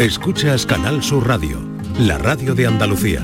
[0.00, 1.58] Escuchas Canal Sur Radio,
[1.98, 3.20] la radio de Andalucía.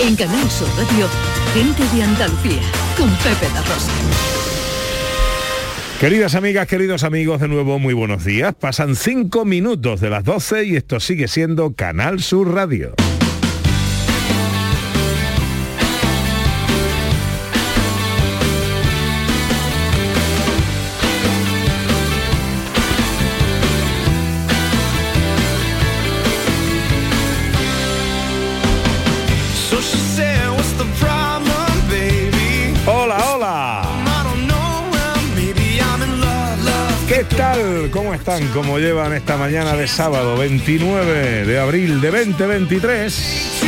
[0.00, 1.06] En Canal Sur Radio,
[1.52, 2.62] gente de Andalucía,
[2.96, 3.92] con Pepe La Rosa.
[6.00, 8.54] Queridas amigas, queridos amigos, de nuevo muy buenos días.
[8.54, 12.94] Pasan cinco minutos de las 12 y esto sigue siendo Canal Sur Radio.
[37.36, 37.90] Tal?
[37.90, 38.46] ¿Cómo están?
[38.48, 43.60] ¿Cómo llevan esta mañana de sábado 29 de abril de 2023?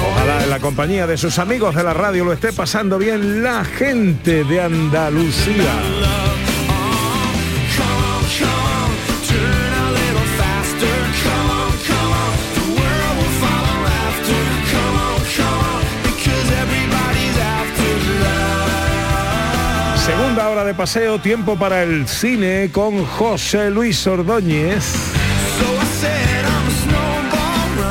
[0.00, 3.64] Ojalá en la compañía de sus amigos de la radio lo esté pasando bien la
[3.64, 6.27] gente de Andalucía.
[20.68, 24.92] De paseo, tiempo para el cine con José Luis Ordóñez.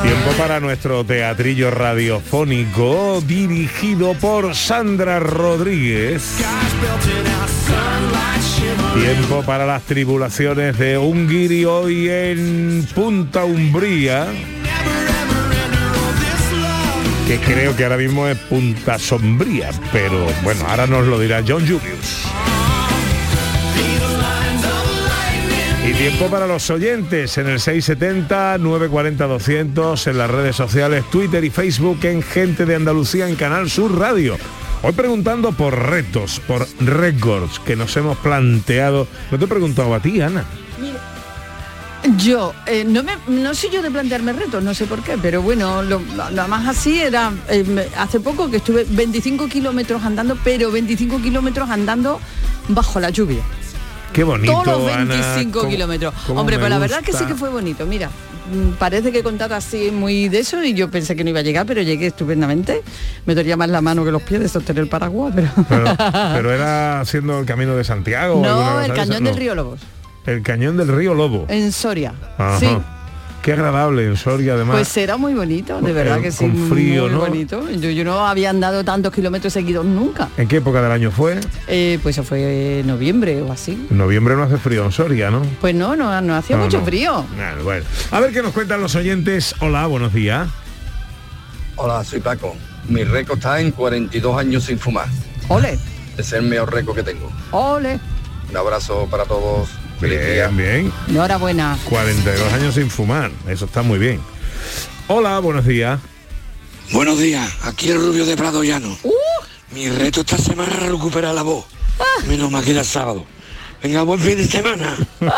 [0.02, 6.36] Tiempo para nuestro teatrillo radiofónico dirigido por Sandra Rodríguez.
[8.94, 14.28] Tiempo para las tribulaciones de Ungiri hoy en Punta Umbría.
[17.26, 21.62] Que creo que ahora mismo es Punta Sombría, pero bueno, ahora nos lo dirá John
[21.62, 22.28] Julius.
[25.88, 32.04] Y tiempo para los oyentes en el 670-940-200, en las redes sociales, Twitter y Facebook,
[32.04, 34.36] en Gente de Andalucía, en Canal Sur Radio.
[34.82, 39.08] Hoy preguntando por retos, por récords que nos hemos planteado.
[39.30, 40.44] No te he preguntado a ti, Ana.
[42.16, 45.82] Yo, eh, no, me, soy yo de plantearme retos, no sé por qué, pero bueno,
[45.82, 46.00] lo,
[46.48, 52.20] más así era, eh, hace poco que estuve 25 kilómetros andando, pero 25 kilómetros andando
[52.68, 53.42] bajo la lluvia.
[54.12, 56.14] Qué bonito, Todos los Ana, 25 cómo- kilómetros.
[56.28, 57.26] Hombre, me pues la verdad que sí gusta.
[57.28, 58.08] que fue bonito, mira.
[58.08, 61.40] mm, Parece que he contado así muy de eso y yo pensé que no iba
[61.40, 62.82] a llegar, pero llegué estupendamente.
[63.26, 65.48] Me dolía más la mano que los pies de sostener el paraguas, pero...
[65.68, 65.84] Pero,
[66.34, 68.40] pero era haciendo el camino de Santiago.
[68.42, 69.38] no, el cañón del no.
[69.38, 69.80] río Lobos,
[70.26, 71.44] El cañón del río Lobo.
[71.48, 72.12] en Soria.
[72.38, 72.58] Ajá.
[72.58, 72.68] Sí.
[73.42, 74.76] Qué agradable en Soria, además.
[74.76, 77.18] Pues era muy bonito, de verdad Eh, que sí, con frío, muy ¿no?
[77.20, 77.70] bonito.
[77.70, 80.28] Yo, yo no había andado tantos kilómetros seguidos nunca.
[80.36, 81.38] ¿En qué época del año fue?
[81.66, 83.86] Eh, pues eso fue noviembre o así.
[83.90, 85.42] Noviembre no hace frío en Soria, ¿no?
[85.60, 86.84] Pues no, no, no hacía No, mucho no.
[86.84, 87.24] frío.
[87.64, 87.84] Bueno.
[88.10, 89.54] A ver qué nos cuentan los oyentes.
[89.60, 90.48] Hola, buenos días.
[91.76, 92.54] Hola, soy Paco.
[92.88, 95.06] Mi récord está en 42 años sin fumar.
[95.48, 95.78] Ole,
[96.18, 97.30] Es el mejor récord que tengo.
[97.52, 97.98] ole.
[98.50, 99.68] Un abrazo para todos.
[100.00, 100.92] Bien, bien.
[101.08, 101.78] Enhorabuena.
[101.88, 103.30] 42 años sin fumar.
[103.48, 104.20] Eso está muy bien.
[105.08, 105.98] Hola, buenos días.
[106.92, 108.96] Buenos días, aquí el Rubio de Prado Llano.
[109.02, 109.12] Uh.
[109.72, 111.66] Mi reto esta semana es recuperar la voz.
[112.26, 113.26] Menos mal que era sábado.
[113.82, 114.96] Venga, buen fin de semana.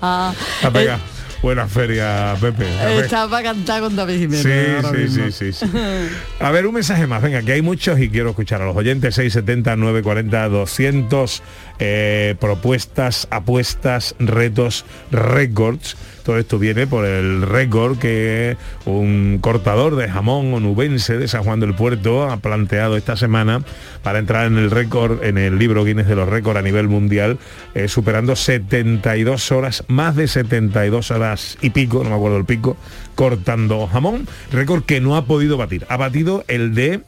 [0.00, 1.00] Ah, Ha pegado.
[1.42, 2.66] Buena feria, Pepe.
[2.80, 3.04] A ver.
[3.04, 4.84] Está para cantar con David Jiménez.
[4.86, 5.66] Sí, sí, sí, sí, sí.
[6.40, 9.14] A ver, un mensaje más, venga, que hay muchos y quiero escuchar a los oyentes,
[9.14, 11.42] 670, 940, 200,
[11.78, 15.96] eh, propuestas, apuestas, retos, récords.
[16.26, 21.60] Todo esto viene por el récord que un cortador de jamón onubense de San Juan
[21.60, 23.62] del Puerto ha planteado esta semana
[24.02, 27.38] para entrar en el récord, en el libro Guinness de los récords a nivel mundial,
[27.76, 32.76] eh, superando 72 horas, más de 72 horas y pico, no me acuerdo el pico,
[33.14, 35.86] cortando jamón, récord que no ha podido batir.
[35.88, 37.02] Ha batido el de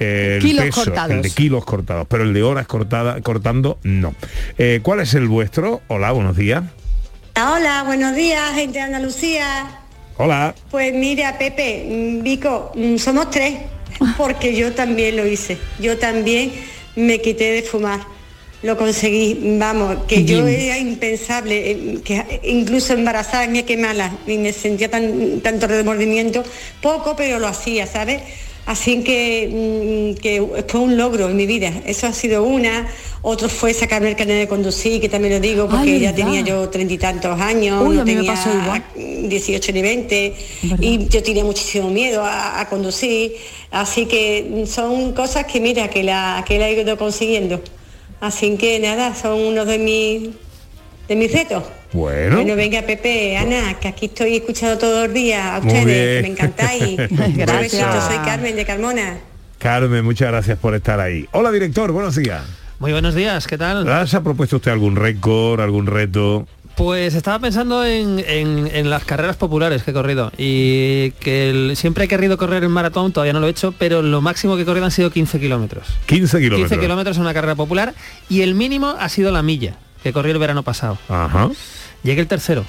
[0.00, 1.10] eh, el Kilos peso, cortados.
[1.12, 4.16] el de kilos cortados, pero el de horas cortada, cortando no.
[4.58, 5.80] Eh, ¿Cuál es el vuestro?
[5.86, 6.64] Hola, buenos días.
[7.36, 9.80] Hola, buenos días, gente de Andalucía.
[10.18, 10.54] Hola.
[10.70, 13.54] Pues mira, Pepe, mm, Vico, mm, somos tres,
[14.16, 15.58] porque yo también lo hice.
[15.80, 16.52] Yo también
[16.94, 17.98] me quité de fumar.
[18.62, 24.52] Lo conseguí, vamos, que yo era impensable, eh, que incluso embarazada me quemala y me
[24.52, 26.44] sentía tan, tanto remordimiento,
[26.80, 28.22] poco, pero lo hacía, ¿sabes?
[28.66, 31.72] Así que, mm, que fue un logro en mi vida.
[31.86, 32.88] Eso ha sido una.
[33.20, 36.42] Otro fue sacarme el carnet de conducir, que también lo digo, porque Ay, ya tenía
[36.42, 38.84] yo treinta y tantos años, Uy, no tenía pasó igual.
[38.94, 40.34] 18 ni 20
[40.80, 43.32] y yo tenía muchísimo miedo a, a conducir,
[43.70, 47.62] así que son cosas que mira, que la, que la he ido consiguiendo.
[48.20, 50.28] Así que nada, son uno de mis
[51.08, 51.62] de mis retos.
[51.92, 52.36] Bueno.
[52.36, 56.32] Bueno, venga Pepe, Ana, que aquí estoy escuchando todos los días a ustedes, que me
[56.34, 56.96] encantáis.
[57.36, 58.04] Gracias.
[58.06, 59.18] soy Carmen de Carmona.
[59.58, 61.26] Carmen, muchas gracias por estar ahí.
[61.32, 62.42] Hola, director, buenos días.
[62.80, 63.88] Muy buenos días, ¿qué tal?
[63.88, 66.46] ¿Ah, ¿Se ha propuesto usted algún récord, algún reto?
[66.76, 71.76] Pues estaba pensando en, en- en las carreras populares que he corrido y que el-
[71.76, 74.62] siempre he querido correr en maratón, todavía no lo he hecho, pero lo máximo que
[74.62, 75.86] he corrido han sido 15 kilómetros.
[76.06, 76.68] 15 kilómetros.
[76.70, 77.94] 15 kilómetros en una carrera popular
[78.28, 80.98] y el mínimo ha sido la milla, que corrí el verano pasado.
[81.08, 81.48] Ajá.
[82.02, 82.66] Llegué el tercero,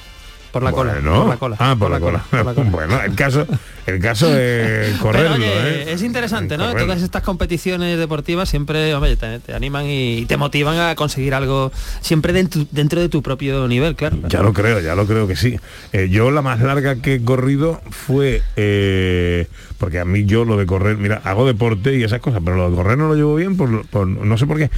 [0.54, 0.94] por la cola.
[0.94, 1.58] Por la cola.
[1.60, 2.24] Ah, por, la, cola.
[2.32, 2.70] por la cola.
[2.72, 3.46] bueno, el caso,
[3.86, 5.92] el caso es correrlo, Pero, oye, ¿eh?
[5.92, 6.74] Es interesante, ¿no?
[6.74, 11.74] Todas estas competiciones deportivas siempre hombre, te, te animan y te motivan a conseguir algo
[12.00, 14.18] siempre dentro, dentro de tu propio nivel, claro.
[14.30, 15.60] Ya lo creo, ya lo creo que sí.
[15.92, 19.50] Eh, yo la más larga que he corrido fue, eh,
[19.86, 22.72] porque a mí yo lo de correr, mira, hago deporte y esas cosas, pero lo
[22.72, 24.72] de correr no lo llevo bien, no sé por qué.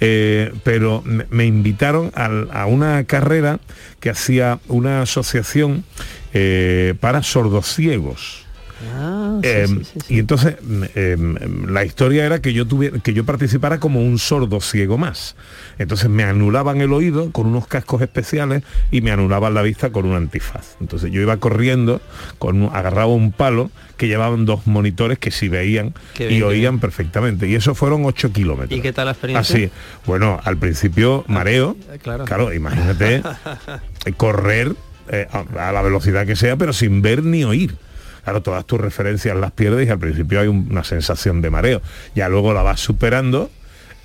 [0.00, 3.60] Eh, pero me, invitaron a una carrera
[4.00, 5.84] que hacía una asociación
[6.32, 8.43] eh, para sordociegos.
[8.92, 10.14] Ah, sí, Eh, sí, sí, sí.
[10.14, 10.56] Y entonces
[10.94, 14.98] eh, mm, la historia era que yo tuviera, que yo participara como un sordo ciego
[14.98, 15.36] más.
[15.78, 20.06] Entonces me anulaban el oído con unos cascos especiales y me anulaban la vista con
[20.06, 20.76] un antifaz.
[20.80, 22.00] Entonces yo iba corriendo,
[22.38, 27.46] con agarraba un palo que llevaban dos monitores que sí veían y oían perfectamente.
[27.48, 28.76] Y eso fueron 8 kilómetros.
[28.78, 29.54] ¿Y qué tal la experiencia?
[29.56, 29.70] Así.
[30.06, 31.76] Bueno, al principio mareo.
[31.92, 32.24] eh, claro.
[32.24, 33.22] Claro, imagínate
[34.06, 34.74] eh, correr
[35.08, 37.76] eh, a, a la velocidad que sea, pero sin ver ni oír.
[38.24, 41.82] Claro, todas tus referencias las pierdes y al principio hay un- una sensación de mareo.
[42.14, 43.50] Ya luego la vas superando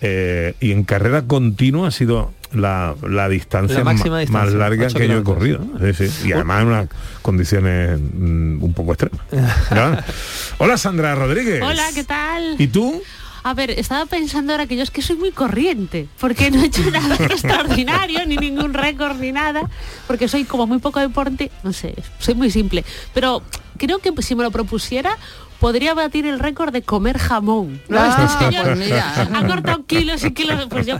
[0.01, 4.53] eh, y en carrera continua ha sido la, la distancia, La máxima ma- distancia, más
[4.53, 5.59] larga que yo he corrido.
[5.93, 6.27] Sí, sí.
[6.29, 6.87] Y además en unas
[7.21, 9.21] condiciones mm, un poco extremas.
[10.57, 11.61] Hola Sandra Rodríguez.
[11.61, 12.55] Hola, ¿qué tal?
[12.57, 13.01] ¿Y tú?
[13.43, 16.65] A ver, estaba pensando ahora que yo es que soy muy corriente, porque no he
[16.65, 19.61] hecho nada extraordinario, ni ningún récord, ni nada,
[20.07, 22.83] porque soy como muy poco deporte, no sé, soy muy simple.
[23.13, 23.41] Pero
[23.79, 25.17] creo que si me lo propusiera,
[25.59, 27.81] podría batir el récord de comer jamón.
[27.89, 27.99] ¿no?
[27.99, 30.99] Ah, Este señor pues ha cortado kilos y kilos, pues yo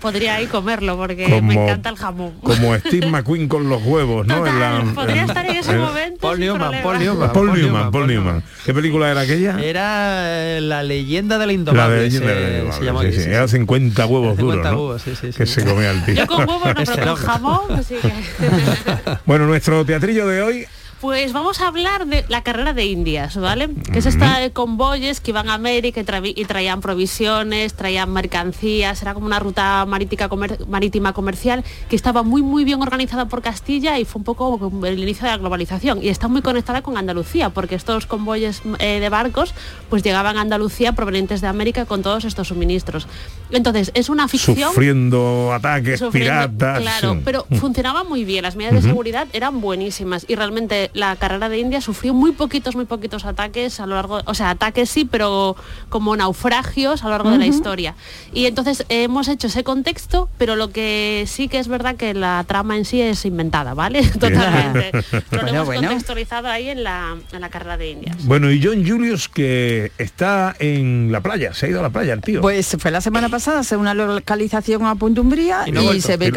[0.00, 2.32] podría ahí comerlo, porque me encanta el jamón.
[2.42, 4.46] Como Steve McQueen con los huevos, ¿no?
[4.46, 6.20] En Total, la- podría en- estar en ese en- momento.
[6.20, 6.82] Paul Newman.
[6.82, 7.32] Paul Newman.
[7.32, 8.42] Paul Newman, Paul Newman.
[8.64, 9.58] ¿Qué película era aquella?
[9.60, 11.96] Era eh, la leyenda de la La indomable.
[12.02, 12.24] de se- se
[12.72, 13.56] sí, sí, sí, Era sí.
[13.56, 14.70] 50 huevos 50 duros, ¿no?
[14.86, 16.14] huevos, sí, sí, que se comía el tío.
[16.14, 18.12] Yo con huevos no, pero con jamón, así que...
[19.26, 20.66] Bueno, nuestro teatrillo de hoy,
[21.00, 23.70] Pues vamos a hablar de la carrera de Indias, ¿vale?
[23.90, 28.12] Que es esta de convoyes que iban a América y, tra- y traían provisiones, traían
[28.12, 29.86] mercancías, era como una ruta
[30.28, 34.58] comer- marítima comercial que estaba muy muy bien organizada por Castilla y fue un poco
[34.58, 38.60] como el inicio de la globalización y está muy conectada con Andalucía porque estos convoyes
[38.78, 39.54] eh, de barcos
[39.88, 43.08] pues llegaban a Andalucía provenientes de América con todos estos suministros.
[43.50, 46.10] Entonces, es una ficción sufriendo ataques sufriendo-
[46.58, 46.80] piratas.
[46.82, 47.20] Claro, sí.
[47.24, 51.58] pero funcionaba muy bien, las medidas de seguridad eran buenísimas y realmente la carrera de
[51.58, 55.56] India sufrió muy poquitos, muy poquitos ataques a lo largo, o sea, ataques sí, pero
[55.88, 57.94] como naufragios a lo largo de la historia.
[58.32, 62.14] Y entonces eh, hemos hecho ese contexto, pero lo que sí que es verdad que
[62.14, 64.02] la trama en sí es inventada, ¿vale?
[64.20, 64.90] Totalmente.
[65.30, 65.82] Pero lo hemos bueno.
[65.82, 68.16] contextualizado ahí en la, en la carrera de India.
[68.24, 72.12] Bueno, y John Julius que está en la playa, se ha ido a la playa
[72.12, 72.40] el tío.
[72.40, 75.92] Pues fue la semana pasada a hacer una localización a Punta Umbría Y y, no
[75.94, 76.32] se ve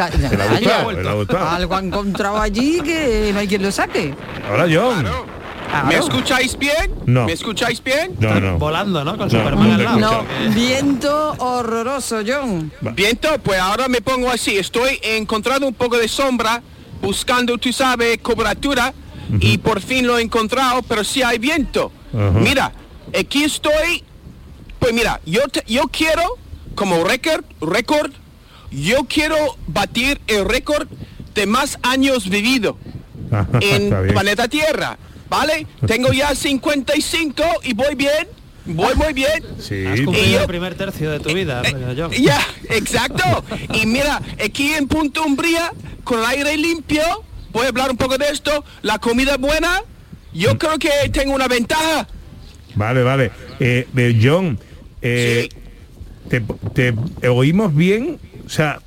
[1.54, 4.14] algo ha encontrado allí que no hay quien lo saque.
[4.52, 5.02] Hola John.
[5.04, 5.88] Claro.
[5.88, 6.94] ¿Me escucháis bien?
[7.08, 7.26] No.
[7.26, 8.16] ¿Me escucháis bien?
[8.20, 8.60] No, no.
[8.60, 9.18] Volando, ¿no?
[9.18, 10.00] Con No, Superman no al lado.
[10.46, 12.72] No, viento horroroso, John.
[12.96, 14.56] Viento, pues ahora me pongo así.
[14.58, 16.62] Estoy encontrando un poco de sombra,
[17.02, 18.94] buscando, tú sabes, cobertura.
[19.40, 21.92] Y por fin lo he encontrado, pero sí hay viento.
[22.12, 22.72] Mira,
[23.18, 24.04] aquí estoy.
[24.78, 26.22] Pues mira, yo, te- yo quiero,
[26.76, 28.12] como récord, récord,
[28.70, 30.88] yo quiero batir el récord
[31.34, 32.78] de más años vivido
[33.62, 34.98] en planeta Tierra,
[35.30, 35.66] ¿vale?
[35.86, 38.28] Tengo ya 55 y voy bien,
[38.66, 39.44] voy muy bien.
[39.60, 41.62] Sí, Has Y cumplido yo- el primer tercio de tu vida,
[41.98, 42.12] John.
[42.20, 43.44] Ya, exacto.
[43.74, 45.72] Y mira, aquí en Punta Umbría,
[46.04, 47.04] con el aire limpio,
[47.52, 49.82] voy a hablar un poco de esto, la comida buena,
[50.34, 52.08] yo creo que tengo una ventaja.
[52.76, 53.32] Vale, vale.
[53.60, 54.58] Eh, eh, John,
[55.02, 55.48] eh,
[56.74, 56.94] te
[57.28, 58.20] oímos bien?
[58.54, 58.80] O sea,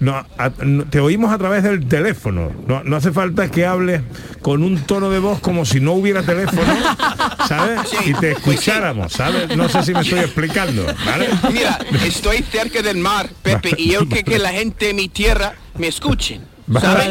[0.00, 2.50] no, a- no- te oímos a través del teléfono.
[2.66, 4.00] No, no hace falta que hables
[4.40, 6.74] con un tono de voz como si no hubiera teléfono,
[7.48, 7.82] ¿sabes?
[7.88, 9.56] Sí, y te escucháramos, ¿sabes?
[9.56, 11.28] No sé si me estoy explicando, ¿vale?
[11.52, 15.54] Mira, estoy cerca del mar, Pepe, y yo creo que la gente de mi tierra
[15.78, 16.50] me escuchen.
[16.80, 17.08] ¿Sabes?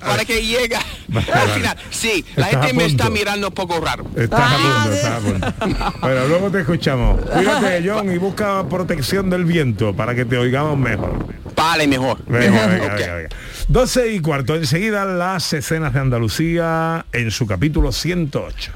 [0.00, 1.76] Para que llegue al final.
[1.90, 4.04] Sí, la Estás a gente me está mirando un poco raro.
[4.16, 5.98] Estás a punto, estás a punto.
[6.00, 7.20] Bueno, luego te escuchamos.
[7.22, 11.26] Cuídate, John, y busca protección del viento para que te oigamos mejor.
[11.54, 12.18] Vale, mejor.
[12.26, 12.98] Venga, mejor, venga, ok.
[12.98, 13.28] venga, venga.
[13.68, 14.54] 12 y cuarto.
[14.54, 18.72] Enseguida las escenas de Andalucía en su capítulo 108.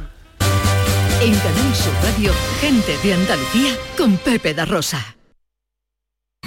[1.23, 5.17] En Canal Sur Radio, gente de Andalucía con Pepe da Rosa.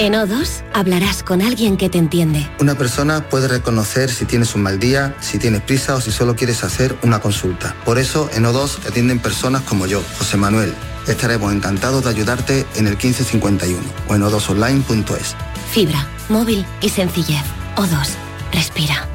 [0.00, 2.50] En O2 hablarás con alguien que te entiende.
[2.58, 6.34] Una persona puede reconocer si tienes un mal día, si tienes prisa o si solo
[6.36, 7.76] quieres hacer una consulta.
[7.84, 10.74] Por eso en O2 te atienden personas como yo, José Manuel.
[11.06, 15.36] Estaremos encantados de ayudarte en el 1551 o en o2online.es.
[15.70, 17.44] Fibra, móvil y sencillez.
[17.76, 18.08] O2,
[18.52, 19.06] respira.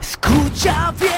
[0.00, 1.17] Escucha bien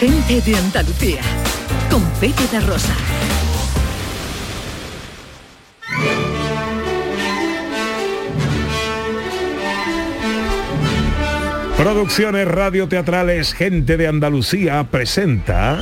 [0.00, 1.20] Gente de Andalucía,
[1.90, 2.94] con Pepe de Rosa.
[11.76, 15.78] Producciones radioteatrales Gente de Andalucía presenta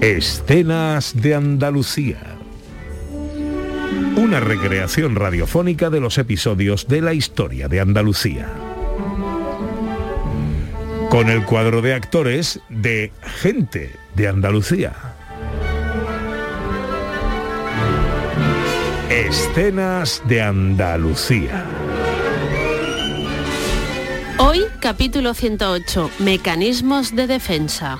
[0.00, 2.38] Escenas de Andalucía.
[4.16, 8.75] Una recreación radiofónica de los episodios de la historia de Andalucía.
[11.16, 14.92] Con el cuadro de actores de Gente de Andalucía.
[19.08, 21.64] Escenas de Andalucía.
[24.36, 27.98] Hoy, capítulo 108, Mecanismos de defensa.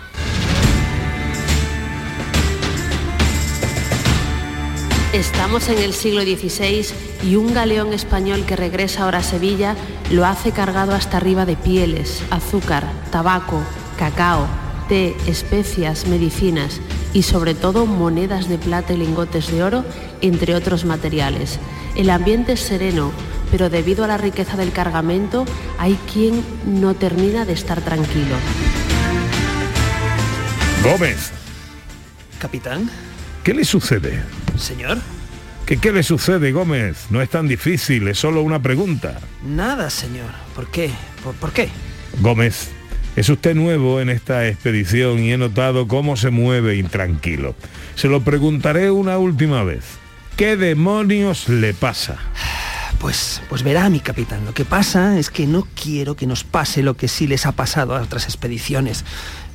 [5.15, 9.75] Estamos en el siglo XVI y un galeón español que regresa ahora a Sevilla
[10.13, 13.63] lo hace cargado hasta arriba de pieles, azúcar, tabaco,
[13.99, 14.47] cacao,
[14.89, 16.81] té, especias, medicinas
[17.13, 19.85] y sobre todo monedas de plata y lingotes de oro,
[20.21, 21.59] entre otros materiales.
[21.97, 23.11] El ambiente es sereno,
[23.51, 25.45] pero debido a la riqueza del cargamento
[25.79, 28.37] hay quien no termina de estar tranquilo.
[30.85, 31.33] Gómez,
[32.39, 32.89] Capitán,
[33.43, 34.23] ¿qué le sucede?
[34.57, 34.99] señor.
[35.67, 37.07] ¿Qué, ¿Qué le sucede, Gómez?
[37.11, 39.19] No es tan difícil, es solo una pregunta.
[39.45, 40.31] Nada, señor.
[40.55, 40.91] ¿Por qué?
[41.25, 41.69] ¿Por, por qué?
[42.21, 42.69] Gómez,
[43.17, 47.57] es usted nuevo en esta expedición y he notado cómo se mueve intranquilo.
[47.97, 49.85] Se lo preguntaré una última vez.
[50.37, 52.17] ¿Qué demonios le pasa?
[53.01, 56.83] Pues, pues verá, mi capitán, lo que pasa es que no quiero que nos pase
[56.83, 59.05] lo que sí les ha pasado a otras expediciones.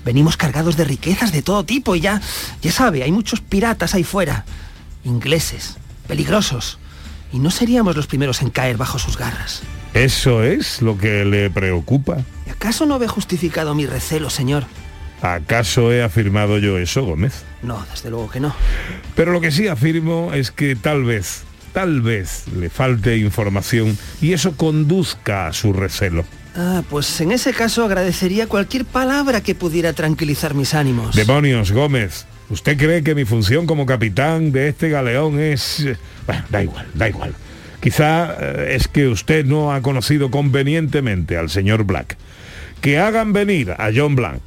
[0.04, 2.22] Venimos cargados de riquezas de todo tipo y ya,
[2.62, 4.46] ya sabe, hay muchos piratas ahí fuera.
[5.04, 5.78] Ingleses,
[6.08, 6.80] peligrosos.
[7.32, 9.62] Y no seríamos los primeros en caer bajo sus garras.
[9.94, 12.18] ¿Eso es lo que le preocupa?
[12.48, 14.66] ¿Y acaso no ve justificado mi recelo, señor?
[15.22, 17.44] ¿Acaso he afirmado yo eso, Gómez?
[17.62, 18.56] No, desde luego que no.
[19.16, 21.44] Pero lo que sí afirmo es que tal vez,
[21.74, 26.26] tal vez le falte información y eso conduzca a su recelo.
[26.56, 31.16] Ah, pues en ese caso agradecería cualquier palabra que pudiera tranquilizar mis ánimos.
[31.16, 32.26] Demonios, Gómez.
[32.52, 35.88] ¿Usted cree que mi función como capitán de este galeón es...
[36.28, 37.34] Bueno, da igual, da igual.
[37.80, 42.18] Quizá eh, es que usted no ha conocido convenientemente al señor Black.
[42.82, 44.42] Que hagan venir a John Blanc.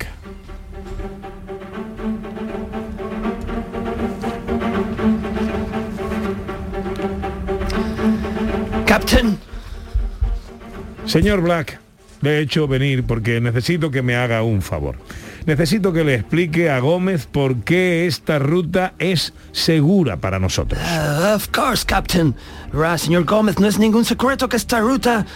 [8.85, 9.39] Captain.
[11.07, 11.81] Señor Black,
[12.21, 14.97] le he hecho venir porque necesito que me haga un favor.
[15.47, 20.81] Necesito que le explique a Gómez por qué esta ruta es segura para nosotros.
[20.81, 22.35] Uh, of course, Captain.
[22.73, 25.27] Ra, señor Gómez, no es ningún secreto que esta ruta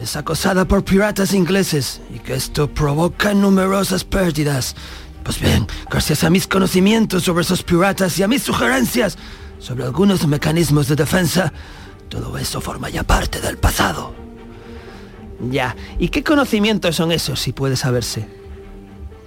[0.00, 4.74] es acosada por piratas ingleses y que esto provoca numerosas pérdidas.
[5.22, 9.18] Pues bien, gracias a mis conocimientos sobre esos piratas y a mis sugerencias
[9.58, 11.52] sobre algunos mecanismos de defensa,
[12.08, 14.14] todo eso forma ya parte del pasado.
[15.50, 18.39] Ya, ¿y qué conocimientos son esos, si puede saberse?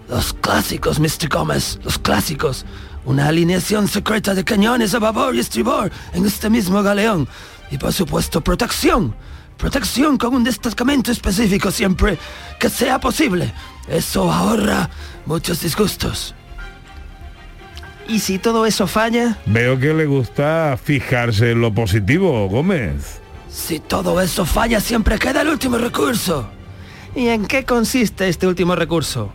[0.10, 1.30] Los clásicos, Mr.
[1.30, 2.66] Gómez, los clásicos.
[3.06, 7.28] Una alineación secreta de cañones a babor y estribor en este mismo galeón.
[7.72, 9.16] Y por supuesto, protección.
[9.58, 12.18] Protección con un destacamento específico siempre
[12.60, 13.54] que sea posible.
[13.88, 14.90] Eso ahorra
[15.26, 16.36] muchos disgustos.
[18.08, 19.38] ¿Y si todo eso falla?
[19.46, 23.22] Veo que le gusta fijarse en lo positivo, Gómez.
[23.50, 26.50] Si todo eso falla, siempre queda el último recurso.
[27.16, 29.32] ¿Y en qué consiste este último recurso?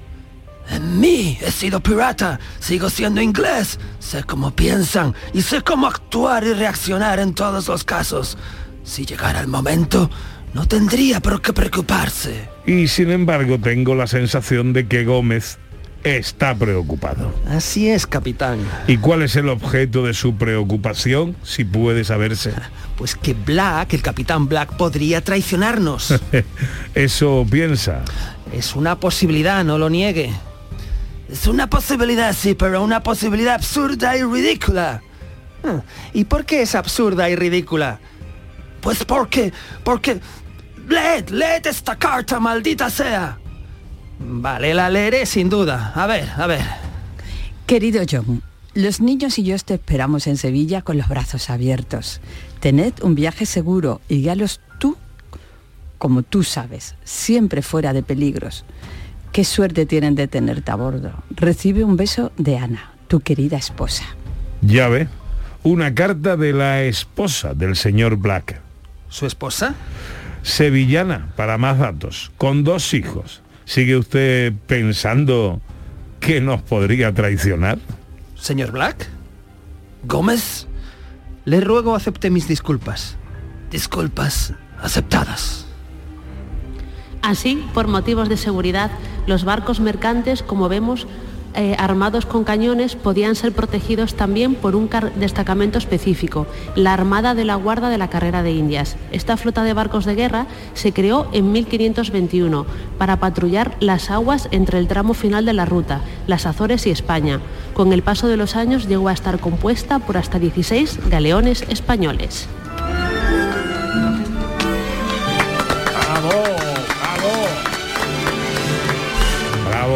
[0.70, 6.44] En mí he sido pirata, sigo siendo inglés, sé cómo piensan y sé cómo actuar
[6.44, 8.37] y reaccionar en todos los casos.
[8.84, 10.10] Si llegara el momento,
[10.54, 12.48] no tendría por qué preocuparse.
[12.66, 15.58] Y sin embargo tengo la sensación de que Gómez
[16.04, 17.32] está preocupado.
[17.48, 18.58] Así es, capitán.
[18.87, 22.52] ¿Y cuál es el objeto de su preocupación, si puede saberse?
[22.98, 26.20] Pues que Black, el capitán Black, podría traicionarnos.
[26.96, 28.02] Eso piensa.
[28.52, 30.32] Es una posibilidad, no lo niegue.
[31.28, 35.02] Es una posibilidad, sí, pero una posibilidad absurda y ridícula.
[35.62, 35.82] Ah,
[36.14, 38.00] ¿Y por qué es absurda y ridícula?
[38.80, 39.52] Pues porque,
[39.85, 40.20] porque...
[40.88, 43.38] Leed, leed esta carta, maldita sea.
[44.18, 45.92] Vale, la leeré sin duda.
[45.94, 46.64] A ver, a ver.
[47.66, 48.42] Querido John,
[48.73, 52.22] los niños y yo te esperamos en Sevilla con los brazos abiertos.
[52.61, 54.96] Tened un viaje seguro y guíalos tú,
[55.98, 58.64] como tú sabes, siempre fuera de peligros.
[59.33, 61.12] Qué suerte tienen de tenerte a bordo.
[61.31, 64.05] Recibe un beso de Ana, tu querida esposa.
[64.62, 65.09] Ya ve,
[65.62, 68.61] una carta de la esposa del señor Black.
[69.09, 69.75] ¿Su esposa?
[70.43, 73.43] Sevillana, para más datos, con dos hijos.
[73.64, 75.61] ¿Sigue usted pensando
[76.21, 77.79] que nos podría traicionar?
[78.35, 79.09] Señor Black.
[80.05, 80.67] Gómez.
[81.45, 83.17] Le ruego acepte mis disculpas.
[83.71, 85.67] Disculpas aceptadas.
[87.22, 88.90] Así, por motivos de seguridad,
[89.26, 91.07] los barcos mercantes, como vemos,
[91.54, 97.44] eh, armados con cañones, podían ser protegidos también por un destacamento específico, la Armada de
[97.44, 98.96] la Guarda de la Carrera de Indias.
[99.12, 104.78] Esta flota de barcos de guerra se creó en 1521 para patrullar las aguas entre
[104.78, 107.40] el tramo final de la ruta, las Azores y España.
[107.74, 112.48] Con el paso de los años llegó a estar compuesta por hasta 16 galeones españoles.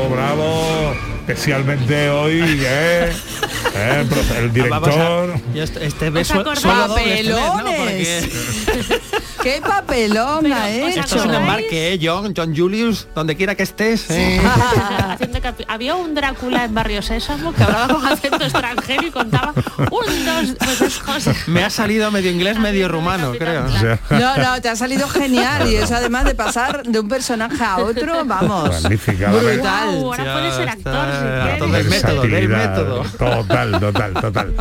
[0.08, 0.94] Bravo.
[1.26, 3.12] Especialmente hoy, ¿eh?
[3.74, 4.04] ¿Eh?
[4.38, 5.34] El director.
[5.54, 8.28] Este, este beso papelones.
[9.42, 11.00] ¡Qué papelón ha hecho!
[11.00, 12.32] Esto es un embarque, ¿eh, John?
[12.36, 14.06] John Julius, donde quiera que estés.
[15.68, 20.56] Había un Drácula en Barrio Sésamo que hablaba con acento extranjero y contaba un, dos,
[20.58, 21.48] pues cosas.
[21.48, 23.64] Me ha salido medio inglés, medio rumano, creo.
[24.10, 27.78] No, no, te ha salido genial y eso además de pasar de un personaje a
[27.78, 28.82] otro, vamos.
[28.82, 29.30] Magnífica.
[29.30, 29.88] Brutal.
[29.88, 33.02] ahora puede ser actor si Todo el método, del método.
[33.18, 34.54] Total, total, total.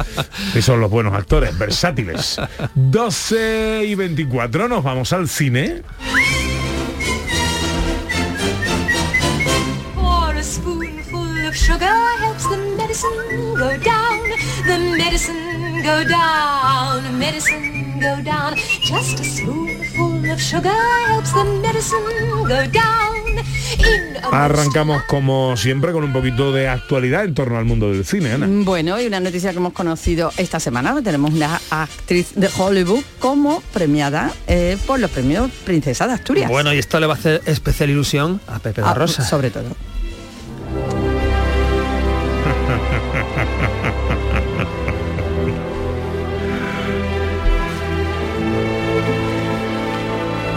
[0.56, 2.39] Y son los buenos actores, versátiles.
[2.76, 5.84] 12 y 24, nos vamos al cine.
[18.84, 20.68] Just a spoonful of sugar
[21.08, 23.11] helps the medicine go down.
[24.32, 28.48] Arrancamos como siempre con un poquito de actualidad en torno al mundo del cine, Ana.
[28.50, 33.62] Bueno, y una noticia que hemos conocido esta semana, tenemos una actriz de Hollywood como
[33.74, 36.50] premiada eh, por los premios Princesa de Asturias.
[36.50, 39.24] Bueno, y esto le va a hacer especial ilusión a Pepe da Ah, Rosa.
[39.26, 39.76] sobre todo.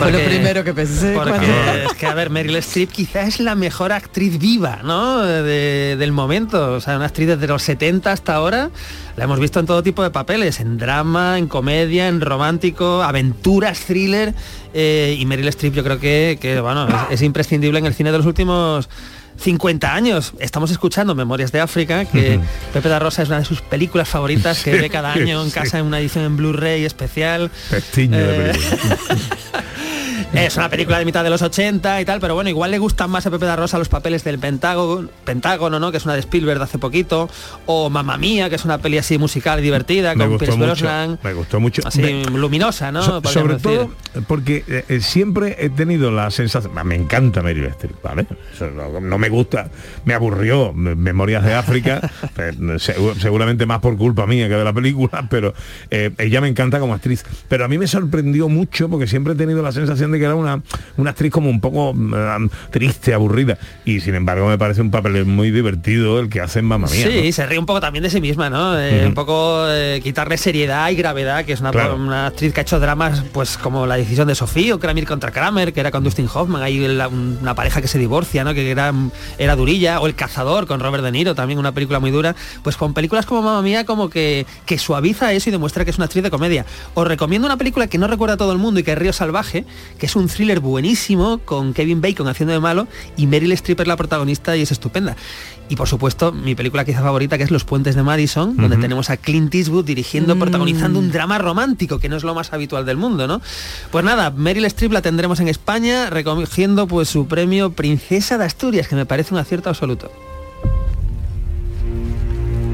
[0.05, 1.13] Fue lo primero que pensé.
[1.15, 1.47] Porque cuando-
[1.91, 5.23] es que, a ver, Meryl Streep quizá es la mejor actriz viva, ¿no?
[5.23, 6.73] De- del momento.
[6.75, 8.71] O sea, una actriz desde los 70 hasta ahora.
[9.17, 13.81] La hemos visto en todo tipo de papeles, en drama, en comedia, en romántico, aventuras,
[13.81, 14.35] thriller.
[14.77, 18.11] eh, y Meryl Streep yo creo que, que, bueno, es, es imprescindible en el cine
[18.11, 18.89] de los últimos
[19.37, 20.33] 50 años.
[20.41, 22.47] Estamos escuchando Memorias de África, que Ujú.
[22.73, 25.55] Pepe da Rosa es una de sus películas favoritas que ve cada año en sí.
[25.55, 27.51] casa en una edición en Blu-ray especial.
[27.71, 28.99] Pestiño de Eh, película.
[30.33, 33.11] es una película de mitad de los 80 y tal, pero bueno, igual le gustan
[33.11, 35.91] más a Pepe da Rosa los papeles del Pentágono, Pentágono, ¿no?
[35.91, 37.29] Que es una de Spielberg de hace poquito,
[37.67, 41.19] o Mamma Mía, que es una peli así musical y divertida, me con Pierce Brosnan,
[41.23, 43.03] me gustó mucho así Me- luminosa, ¿no?
[43.03, 43.63] So- sobre decir.
[43.79, 43.91] todo
[44.29, 48.27] porque eh, eh, siempre he tenido la sensación, ah, me encanta Meryl Streep, ¿vale?
[48.55, 49.71] Eso no, no me gusta,
[50.05, 52.01] me aburrió Me- Memorias de África,
[52.39, 55.55] eh, segu- seguramente más por culpa mía que de la película, pero
[55.91, 57.25] eh, ella me encanta como actriz.
[57.49, 60.35] Pero a mí me sorprendió mucho porque siempre he tenido la sensación de que era
[60.35, 60.63] una,
[60.97, 63.59] una actriz como un poco mm, triste, aburrida.
[63.85, 67.07] Y sin embargo me parece un papel muy divertido el que hace en Mamma Mía.
[67.09, 67.33] Sí, ¿no?
[67.33, 68.79] se ríe un poco también de sí misma, ¿no?
[68.79, 69.07] Eh.
[69.07, 71.97] Un poco eh, quitarle seriedad y gravedad, que es una, Claro.
[71.97, 75.31] una actriz que ha hecho dramas pues como La decisión de Sofía o Kramer contra
[75.31, 78.55] Kramer, que era con Dustin Hoffman, hay la- una pareja que se divorcia, ¿no?
[78.55, 78.93] Que era,
[79.39, 82.35] era durilla, o El cazador con Robert De Niro, también una película muy dura.
[82.63, 85.97] Pues con películas como Mamma Mía como que, que suaviza eso y demuestra que es
[85.97, 86.65] una actriz de comedia.
[86.95, 89.13] Os recomiendo una película que no recuerda a todo el mundo y que es Río
[89.13, 89.65] Salvaje,
[89.99, 93.87] que es un thriller buenísimo con Kevin Bacon haciendo de malo y Meryl Streep es
[93.87, 95.17] la protagonista y es estupenda.
[95.69, 99.09] Y por supuesto, mi película quizá favorita, que es Los Puentes de Madison, donde tenemos
[99.09, 100.39] a Clint Eastwood dirigiendo, Mm.
[100.41, 103.41] protagonizando un drama romántico, que no es lo más habitual del mundo, ¿no?
[103.91, 108.89] Pues nada, Meryl Streep la tendremos en España, recogiendo pues su premio Princesa de Asturias,
[108.89, 110.11] que me parece un acierto absoluto.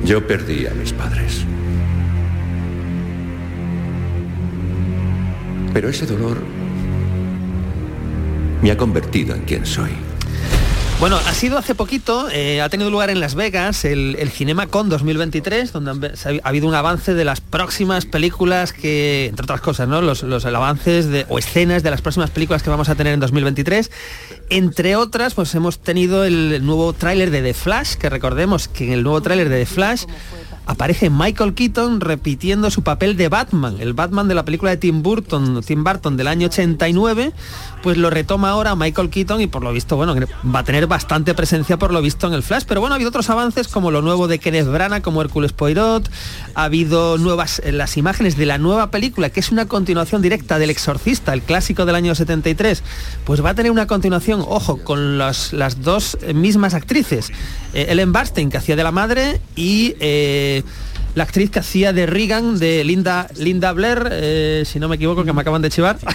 [0.05, 1.45] Yo perdí a mis padres.
[5.73, 6.39] Pero ese dolor
[8.63, 9.91] me ha convertido en quien soy.
[11.01, 14.91] Bueno, ha sido hace poquito, eh, ha tenido lugar en Las Vegas el, el CinemaCon
[14.91, 19.89] 2023, donde ha, ha habido un avance de las próximas películas que, entre otras cosas,
[19.89, 20.03] ¿no?
[20.03, 23.91] Los, los avances o escenas de las próximas películas que vamos a tener en 2023.
[24.51, 28.93] Entre otras, pues hemos tenido el nuevo tráiler de The Flash, que recordemos que en
[28.93, 30.05] el nuevo tráiler de The Flash
[30.71, 35.03] aparece Michael Keaton repitiendo su papel de Batman, el Batman de la película de Tim
[35.03, 37.33] Burton, Tim Burton del año 89,
[37.83, 40.15] pues lo retoma ahora Michael Keaton y por lo visto, bueno,
[40.55, 43.09] va a tener bastante presencia por lo visto en el Flash, pero bueno, ha habido
[43.09, 46.11] otros avances como lo nuevo de Kenneth Branagh como Hércules Poirot,
[46.55, 50.59] ha habido nuevas eh, las imágenes de la nueva película que es una continuación directa
[50.59, 52.83] del Exorcista, el clásico del año 73,
[53.25, 57.31] pues va a tener una continuación, ojo, con las, dos mismas actrices,
[57.73, 60.63] eh, Ellen Barstein que hacía de la madre y eh,
[61.15, 65.25] la actriz que hacía de Regan, de Linda, Linda Blair, eh, si no me equivoco,
[65.25, 65.99] que me acaban de chivar,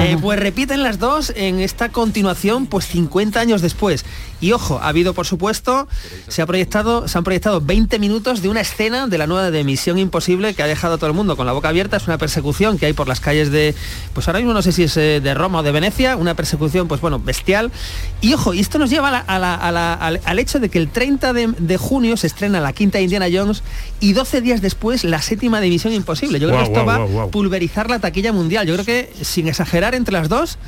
[0.00, 4.04] Eh, pues repiten las dos en esta continuación, pues 50 años después.
[4.40, 5.88] Y ojo, ha habido, por supuesto,
[6.28, 9.64] se, ha proyectado, se han proyectado 20 minutos de una escena de la nueva de
[9.64, 11.96] Misión Imposible que ha dejado a todo el mundo con la boca abierta.
[11.96, 13.74] Es una persecución que hay por las calles de,
[14.14, 16.86] pues ahora mismo no sé si es eh, de Roma o de Venecia, una persecución,
[16.88, 17.72] pues bueno, bestial.
[18.20, 20.60] Y ojo, y esto nos lleva a la- a la- a la- al, al hecho
[20.60, 23.62] de que el 30 de, de junio se estrena la quinta de Indiana Jones
[24.00, 26.38] y 12 días después la séptima de Misión Imposible.
[26.38, 28.66] Yo creo que esto va a pulverizar la taquilla mundial.
[28.66, 30.58] Yo creo que, sin exagerar entre las dos,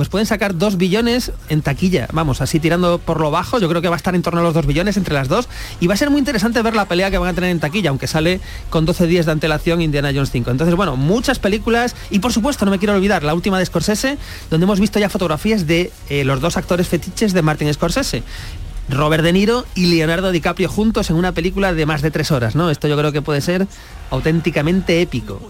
[0.00, 2.08] pues pueden sacar dos billones en taquilla.
[2.14, 4.42] Vamos, así tirando por lo bajo, yo creo que va a estar en torno a
[4.42, 5.46] los dos billones entre las dos.
[5.78, 7.90] Y va a ser muy interesante ver la pelea que van a tener en taquilla,
[7.90, 10.52] aunque sale con 12 días de antelación Indiana Jones 5.
[10.52, 11.94] Entonces, bueno, muchas películas.
[12.08, 14.16] Y por supuesto, no me quiero olvidar, la última de Scorsese,
[14.48, 18.22] donde hemos visto ya fotografías de eh, los dos actores fetiches de Martin Scorsese.
[18.88, 22.56] Robert De Niro y Leonardo DiCaprio juntos en una película de más de tres horas,
[22.56, 22.70] ¿no?
[22.70, 23.66] Esto yo creo que puede ser
[24.08, 25.42] auténticamente épico.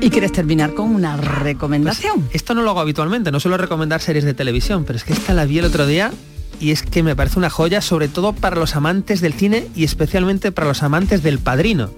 [0.00, 2.22] ¿Y quieres terminar con una recomendación?
[2.22, 5.12] Pues esto no lo hago habitualmente, no suelo recomendar series de televisión, pero es que
[5.12, 6.12] esta la vi el otro día
[6.60, 9.84] y es que me parece una joya, sobre todo para los amantes del cine y
[9.84, 11.90] especialmente para los amantes del padrino.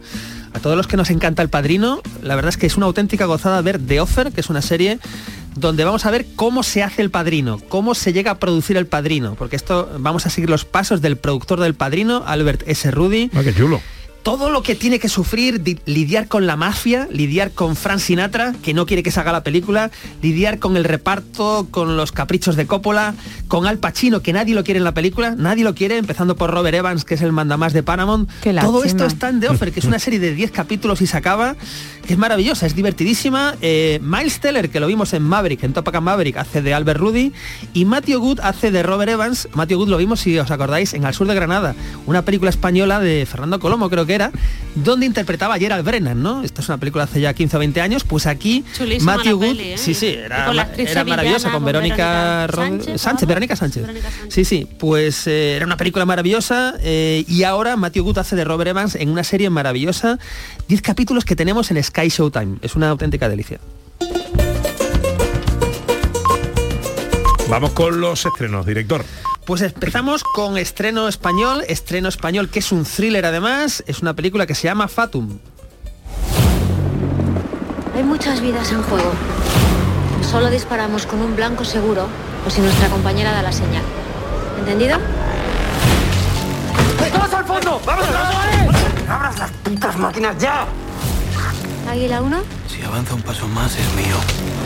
[0.55, 3.27] A todos los que nos encanta el padrino, la verdad es que es una auténtica
[3.27, 4.99] gozada ver The Offer, que es una serie
[5.57, 8.87] donde vamos a ver cómo se hace el padrino, cómo se llega a producir el
[8.87, 12.91] padrino, porque esto vamos a seguir los pasos del productor del padrino, Albert S.
[12.91, 13.81] Rudy Ah, qué chulo.
[14.23, 18.55] Todo lo que tiene que sufrir, di- lidiar con la mafia, lidiar con Frank Sinatra,
[18.63, 19.91] que no quiere que se haga la película,
[20.23, 23.15] lidiar con el reparto, con los caprichos de Coppola,
[23.49, 26.51] con Al Pacino, que nadie lo quiere en la película, nadie lo quiere, empezando por
[26.51, 28.29] Robert Evans, que es el mandamás de Paramount.
[28.63, 31.17] Todo esto está en The Offer, que es una serie de 10 capítulos y se
[31.17, 31.57] acaba,
[32.07, 33.55] que es maravillosa, es divertidísima.
[33.63, 37.01] Eh, Miles Teller, que lo vimos en Maverick, en Top Gun Maverick, hace de Albert
[37.01, 37.33] Rudy,
[37.73, 39.49] y Matthew Good hace de Robert Evans.
[39.55, 41.75] Matthew Good lo vimos, si os acordáis, en Al Sur de Granada,
[42.07, 44.31] una película española de Fernando Colomo, creo que era,
[44.75, 46.43] donde interpretaba a Gerald Brennan, ¿no?
[46.43, 49.57] Esta es una película hace ya 15 o 20 años, pues aquí Chulísima Matthew Good,
[49.57, 49.79] peli, ¿eh?
[49.79, 53.87] sí, sí, era, con era maravillosa sevillana, con con Verónica, Verónica Sánchez, Verónica Sánchez.
[54.29, 58.45] Sí, sí, pues eh, era una película maravillosa eh, y ahora Matthew Good hace de
[58.45, 60.19] Robert Evans en una serie maravillosa,
[60.69, 63.59] 10 capítulos que tenemos en Sky Showtime, es una auténtica delicia.
[67.51, 69.05] Vamos con los estrenos, director.
[69.45, 74.47] Pues empezamos con estreno español, estreno español que es un thriller además, es una película
[74.47, 75.39] que se llama Fatum.
[77.97, 79.13] Hay muchas vidas en juego.
[80.31, 82.07] Solo disparamos con un blanco seguro
[82.47, 83.83] o si nuestra compañera da la señal.
[84.59, 84.99] ¿Entendido?
[87.13, 87.81] ¡Todos al fondo!
[87.85, 88.77] ¡Vamos, vamos!
[89.09, 90.67] ¡Abras las putas máquinas ya!
[91.91, 92.43] Águila 1.
[92.69, 94.17] Si avanza un paso más es mío.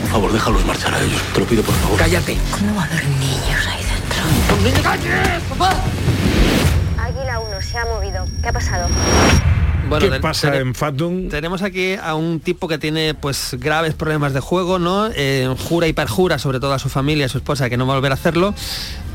[0.01, 1.19] Por favor, déjalos marchar a ellos.
[1.33, 1.97] Te lo pido, por favor.
[1.97, 2.37] Cállate.
[2.51, 3.85] ¿Cómo va a haber niños ahí
[6.99, 8.25] Águila 1 se ha movido.
[8.41, 8.87] ¿Qué ha pasado?
[9.87, 11.29] Bueno, ¿Qué pasa en Fatum?
[11.29, 15.09] Tenemos aquí a un tipo que tiene pues graves problemas de juego, ¿no?
[15.15, 17.93] Eh, jura y perjura sobre todo a su familia, a su esposa, que no va
[17.93, 18.55] a volver a hacerlo,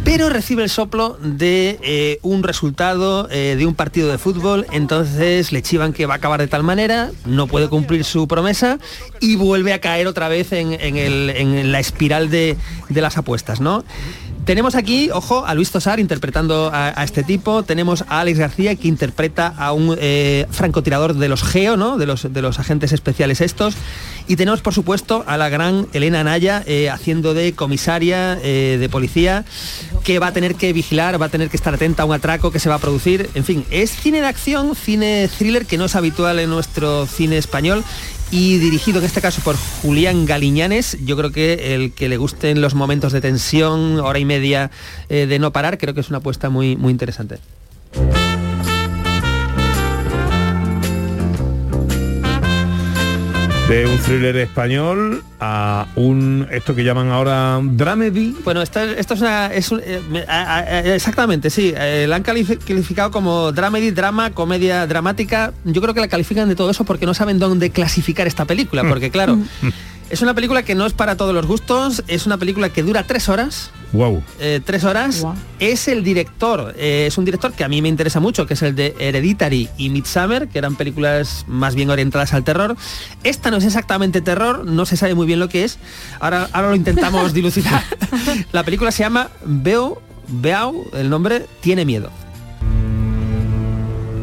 [0.04, 5.50] pero recibe el soplo de eh, un resultado eh, de un partido de fútbol, entonces
[5.50, 8.78] le chivan que va a acabar de tal manera, no puede cumplir su promesa
[9.18, 12.56] y vuelve a caer otra vez en, en el- en la espiral de,
[12.88, 13.82] de las apuestas, ¿no?
[14.50, 17.62] Tenemos aquí, ojo, a Luis Tosar interpretando a, este tipo.
[17.62, 21.98] Tenemos a Alex García que interpreta a un eh, francotirador de los GEO, ¿no?
[21.98, 23.76] De los, de los agentes especiales estos.
[24.26, 28.88] Y tenemos, por supuesto, a la gran Elena Naya eh, haciendo de comisaria eh, de
[28.88, 29.44] policía
[30.02, 32.50] que va a tener que vigilar, va a tener que estar atenta a un atraco
[32.50, 33.30] que se va a producir.
[33.36, 37.38] En fin, es cine de acción, cine thriller que no es habitual en nuestro cine
[37.38, 37.84] español
[38.30, 40.98] y dirigido en este caso por Julián Galiñanes.
[41.04, 44.70] Yo creo que el que le gusten los momentos de tensión, hora y media
[45.08, 47.38] eh, de no parar, creo que es una apuesta muy, muy interesante.
[53.70, 58.36] De un thriller español a un esto que llaman ahora dramedy.
[58.42, 59.46] Bueno, esto, esto es una...
[59.46, 61.72] es un- eh, a- a- exactamente, sí.
[61.76, 65.52] eh, la han califi- calificado como dramedy, drama, comedia dramática.
[65.64, 68.82] Yo creo que la califican de todo eso porque no saben dónde clasificar esta película.
[68.88, 69.38] Porque claro,
[70.10, 72.02] es una película que no es para todos los gustos.
[72.08, 73.70] Es una película que dura tres horas.
[73.92, 74.22] Wow.
[74.38, 75.24] eh, tres horas.
[75.58, 78.62] Es el director, eh, es un director que a mí me interesa mucho, que es
[78.62, 82.76] el de Hereditary y Midsummer, que eran películas más bien orientadas al terror.
[83.24, 85.78] Esta no es exactamente terror, no se sabe muy bien lo que es.
[86.20, 87.82] Ahora, ahora lo intentamos dilucidar.
[88.52, 92.10] La película se llama Veo, Beau, el nombre tiene miedo.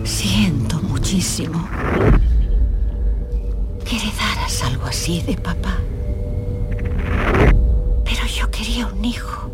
[0.06, 1.68] Siento muchísimo
[3.84, 4.27] que heredaras
[4.88, 5.78] algo así de papá.
[8.06, 9.52] Pero yo quería un hijo.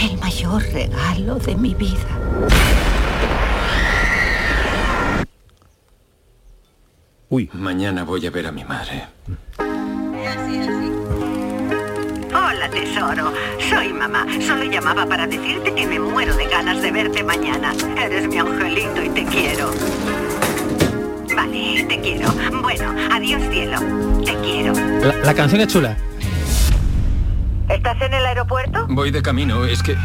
[0.00, 2.08] El mayor regalo de mi vida.
[7.28, 7.50] Uy.
[7.52, 9.08] Mañana voy a ver a mi madre.
[12.30, 13.32] Hola, tesoro.
[13.68, 14.26] Soy mamá.
[14.40, 17.74] Solo llamaba para decirte que me muero de ganas de verte mañana.
[17.98, 19.70] Eres mi angelito y te quiero.
[21.36, 22.32] Vale, te quiero.
[22.62, 23.78] Bueno, adiós cielo.
[24.24, 24.72] Te quiero.
[24.72, 25.96] La, la canción es chula.
[27.68, 28.86] ¿Estás en el aeropuerto?
[28.88, 29.96] Voy de camino, es que...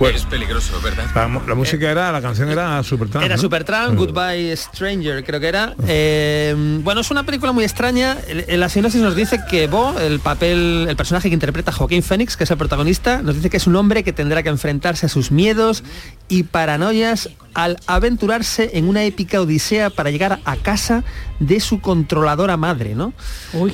[0.00, 1.06] Es peligroso, ¿verdad?
[1.46, 5.74] La, música era, la canción era super Era Supertramp, Goodbye Stranger, creo que era.
[5.88, 8.16] Eh, bueno, es una película muy extraña.
[8.28, 12.36] En la sinopsis nos dice que Bo, el papel, el personaje que interpreta Joaquín Phoenix,
[12.36, 15.08] que es el protagonista, nos dice que es un hombre que tendrá que enfrentarse a
[15.08, 15.82] sus miedos
[16.28, 21.02] y paranoias al aventurarse en una épica odisea para llegar a casa
[21.40, 23.12] de su controladora madre, ¿no?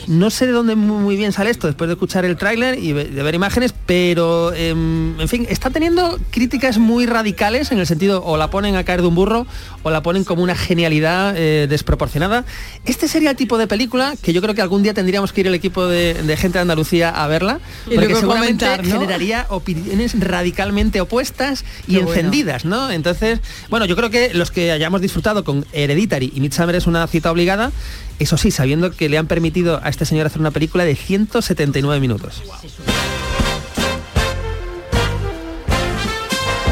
[0.07, 2.93] No sé de dónde muy, muy bien sale esto después de escuchar el tráiler y
[2.93, 8.25] de ver imágenes, pero em, en fin, está teniendo críticas muy radicales en el sentido
[8.25, 9.47] o la ponen a caer de un burro
[9.83, 12.45] o la ponen como una genialidad eh, desproporcionada.
[12.85, 15.47] Este sería el tipo de película que yo creo que algún día tendríamos que ir
[15.47, 18.93] el equipo de, de gente de Andalucía a verla, Y porque seguramente comentar, ¿no?
[19.01, 22.11] generaría opiniones radicalmente opuestas y Qué bueno.
[22.11, 22.91] encendidas, ¿no?
[22.91, 27.07] Entonces, bueno, yo creo que los que hayamos disfrutado con Hereditary y Midsummer es una
[27.07, 27.73] cita obligada,
[28.19, 32.01] eso sí, sabiendo que le han permitido a este señor hacer una película de 179
[32.01, 32.43] minutos.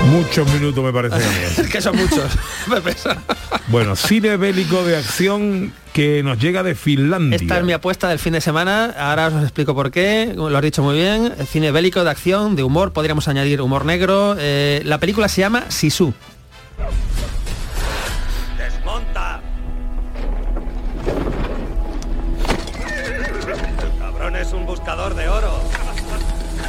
[0.07, 1.15] Muchos minutos me parece.
[1.17, 1.25] a mí.
[1.59, 2.31] Es que son muchos.
[3.69, 7.37] bueno, cine bélico de acción que nos llega de Finlandia.
[7.37, 10.62] Esta es mi apuesta del fin de semana, ahora os explico por qué, lo has
[10.62, 14.37] dicho muy bien, cine bélico de acción, de humor, podríamos añadir humor negro.
[14.38, 16.15] eh, la película se llama Sisu.
[18.59, 19.41] ¡Desmonta!
[23.83, 25.61] El cabrón es un buscador de oro.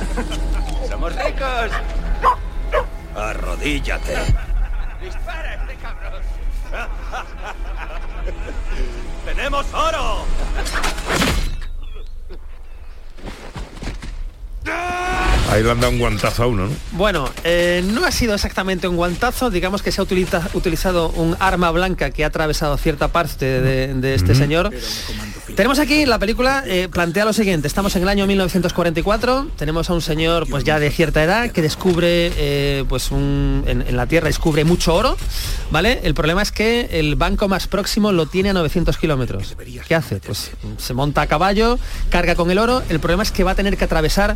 [0.89, 1.71] ¡Somos ricos!
[3.63, 4.17] Arrodíllate.
[5.01, 6.21] ¡Dispara este cabrón!
[9.23, 10.25] ¡Tenemos oro!
[15.53, 16.73] Ahí le han dado un guantazo a uno, ¿no?
[16.93, 21.35] Bueno, eh, no ha sido exactamente un guantazo, digamos que se ha utiliza- utilizado un
[21.39, 24.71] arma blanca que ha atravesado cierta parte de, de este señor.
[25.55, 29.93] Tenemos aquí la película eh, plantea lo siguiente, estamos en el año 1944, tenemos a
[29.93, 34.07] un señor pues ya de cierta edad que descubre eh, pues un, en, en la
[34.07, 35.15] tierra descubre mucho oro,
[35.69, 35.99] ¿vale?
[36.03, 39.55] El problema es que el banco más próximo lo tiene a 900 kilómetros.
[39.87, 40.19] ¿Qué hace?
[40.19, 41.77] Pues se monta a caballo,
[42.09, 44.35] carga con el oro, el problema es que va a tener que atravesar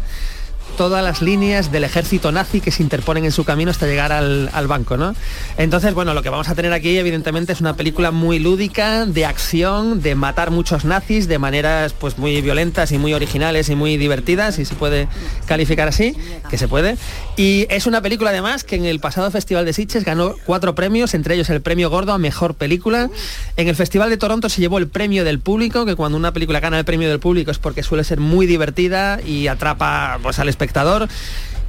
[0.78, 4.68] todas las líneas del ejército nazi que se interponen en su camino hasta llegar al,
[4.68, 5.16] banco, ¿no?
[5.58, 9.26] Entonces, bueno, lo que vamos a tener aquí, evidentemente, es una película muy lúdica, de
[9.26, 13.98] acción, de matar muchos nazis de maneras pues muy violentas y muy originales y muy
[13.98, 15.08] divertidas, si se puede
[15.46, 16.16] calificar así,
[16.50, 16.98] que se puede.
[17.38, 21.14] Y es una película además que en el pasado Festival de Sitges ganó cuatro premios,
[21.14, 23.10] entre ellos el premio gordo a mejor película.
[23.56, 26.60] En el Festival de Toronto se llevó el premio del público, que cuando una película
[26.60, 30.50] gana el premio del público es porque suele ser muy divertida y atrapa pues, al
[30.58, 31.08] espectador.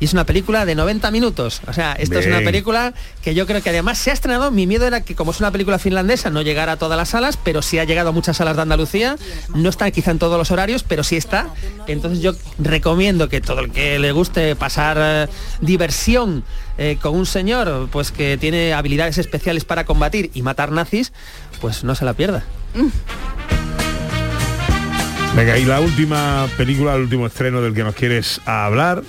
[0.01, 1.61] Y es una película de 90 minutos.
[1.67, 4.53] O sea, esto es una película que yo creo que además se ha estrenado.
[4.53, 7.37] Mi miedo era que como es una película finlandesa no llegara a todas las salas,
[7.37, 9.17] pero sí ha llegado a muchas salas de Andalucía.
[9.57, 11.49] No está quizá en todos los horarios, pero sí está.
[11.89, 15.27] Entonces yo recomiendo que todo el que le guste pasar eh,
[15.61, 16.45] diversión
[16.79, 21.13] eh, con un señor pues que tiene habilidades especiales para combatir y matar nazis,
[21.61, 22.45] pues no se la pierda.
[25.37, 29.05] Venga, y la última película, el último estreno del que nos quieres hablar,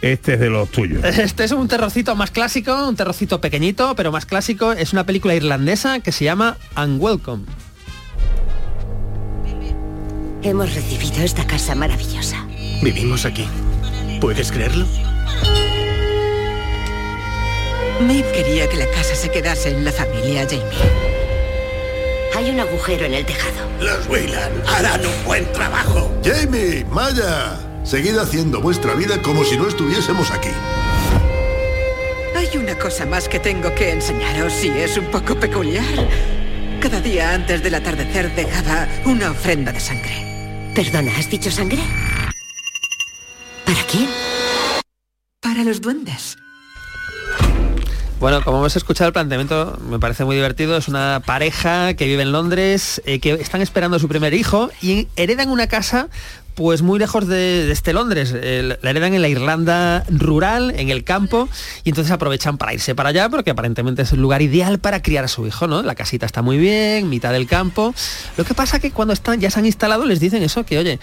[0.00, 1.04] este es de los tuyos.
[1.04, 4.72] Este es un terrorcito más clásico, un terrorcito pequeñito, pero más clásico.
[4.72, 7.44] Es una película irlandesa que se llama Unwelcome.
[10.42, 12.46] Hemos recibido esta casa maravillosa.
[12.82, 13.46] Vivimos aquí.
[14.20, 14.86] ¿Puedes creerlo?
[18.00, 21.11] Maeve quería que la casa se quedase en la familia Jamie.
[22.34, 23.68] Hay un agujero en el tejado.
[23.80, 26.10] Los Weyland harán un buen trabajo.
[26.24, 30.48] Jamie, Maya, seguid haciendo vuestra vida como si no estuviésemos aquí.
[32.34, 36.08] Hay una cosa más que tengo que enseñaros y es un poco peculiar.
[36.80, 40.72] Cada día antes del atardecer dejaba una ofrenda de sangre.
[40.74, 41.82] Perdona, ¿has dicho sangre?
[43.66, 44.08] ¿Para quién?
[45.40, 46.36] Para los duendes.
[48.22, 50.76] Bueno, como hemos escuchado el planteamiento, me parece muy divertido.
[50.76, 54.70] Es una pareja que vive en Londres, eh, que están esperando a su primer hijo
[54.80, 56.08] y heredan una casa
[56.54, 58.32] pues muy lejos de, este Londres.
[58.32, 61.48] La heredan en la Irlanda rural, en el campo,
[61.82, 65.24] y entonces aprovechan para irse para allá porque aparentemente es el lugar ideal para criar
[65.24, 65.82] a su hijo, ¿no?
[65.82, 67.94] La casita está muy bien, mitad del campo.
[68.36, 71.00] Lo que pasa que cuando están, ya se han instalado les dicen eso, que oye,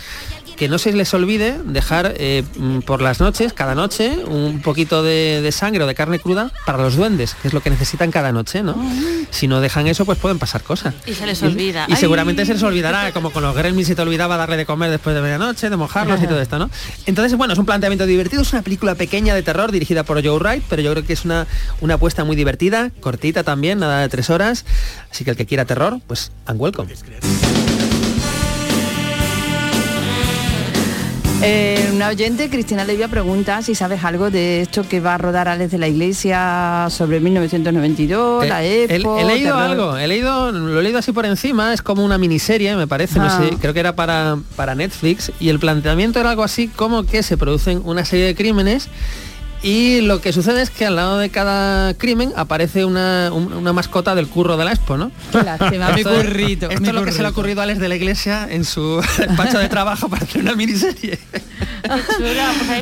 [0.60, 5.04] que no se les olvide dejar eh, mm, por las noches, cada noche, un poquito
[5.04, 8.12] de, de sangre o de carne cruda para los duendes, que es lo que necesitan
[8.12, 8.76] cada noche, ¿no?
[9.32, 10.96] Si no dejan eso, pues pueden pasar cosas.
[11.06, 11.86] Y se les olvida.
[11.88, 14.92] Y seguramente se les olvidará, como con los gremlins se te olvidaba darle de comer
[14.92, 16.70] después de medianoche, de mojarlos y todo esto, ¿no?
[17.06, 20.40] Entonces, bueno, es un planteamiento divertido, es una película pequeña de terror dirigida por Joe
[20.40, 21.48] Wright, pero yo creo que es una,
[21.80, 24.66] una apuesta muy divertida, cortita también, nada de tres horas.
[25.10, 26.90] Así que el que quiera terror, pues, and welcome.
[31.42, 35.48] Eh, una oyente, Cristina Levia, pregunta si sabes algo de esto que va a rodar
[35.48, 39.20] Alex de la Iglesia sobre 1992, la Eh, he, EPO...
[39.20, 39.62] he leído terror.
[39.72, 43.20] algo, he leído, lo he leído así por encima, es como una miniserie, me parece,
[43.22, 43.24] Ah.
[43.24, 47.04] no sé, creo que era para, para Netflix, y el planteamiento era algo así como
[47.06, 48.90] que se producen una serie de crímenes
[49.62, 53.74] y lo que sucede es que al lado de cada crimen aparece una, un- una
[53.74, 55.12] mascota del curro de la Expo, ¿no?
[55.32, 57.62] Qué lástima, mi Esto es- currito, Esto mi es lo que se le ha ocurrido
[57.62, 61.20] a Alex de la Iglesia en su despacho de trabajo para hacer una miniserie.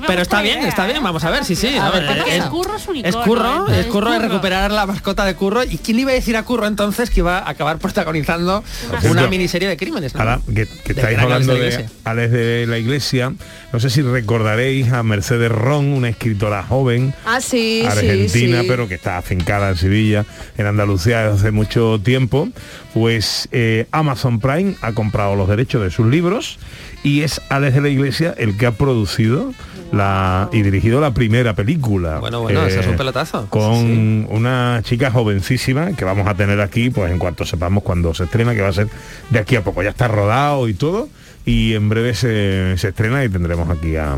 [0.07, 1.75] Pero está bien, está bien, vamos a ver, sí, sí.
[1.77, 3.79] a ver, Porque es- el curro es un es curro, ¿eh?
[3.81, 5.63] es curro de recuperar la mascota de curro.
[5.63, 9.01] ¿Y quién le iba a decir a curro entonces que iba a acabar protagonizando una
[9.01, 10.13] cierto, miniserie de crímenes?
[10.13, 10.19] ¿no?
[10.21, 11.89] Ahora que, que De estáis hablando de de.
[12.03, 13.33] Alex de la Iglesia,
[13.73, 18.65] no sé si recordaréis a Mercedes Ron, una escritora joven, Ah, sí, argentina, sí, sí.
[18.67, 20.25] pero que está afincada en Sevilla,
[20.57, 22.49] en Andalucía desde hace mucho tiempo,
[22.93, 26.59] pues eh, Amazon Prime ha comprado los derechos de sus libros
[27.03, 29.53] y es Alex de la Iglesia el que ha producido
[29.91, 32.19] la y dirigido la primera película.
[32.19, 33.47] Bueno, bueno, eso es un eh, pelotazo.
[33.49, 38.25] Con una chica jovencísima que vamos a tener aquí, pues en cuanto sepamos cuando se
[38.25, 38.89] estrena, que va a ser
[39.29, 39.83] de aquí a poco.
[39.83, 41.07] Ya está rodado y todo.
[41.45, 44.17] Y en breve se, se estrena y tendremos aquí a,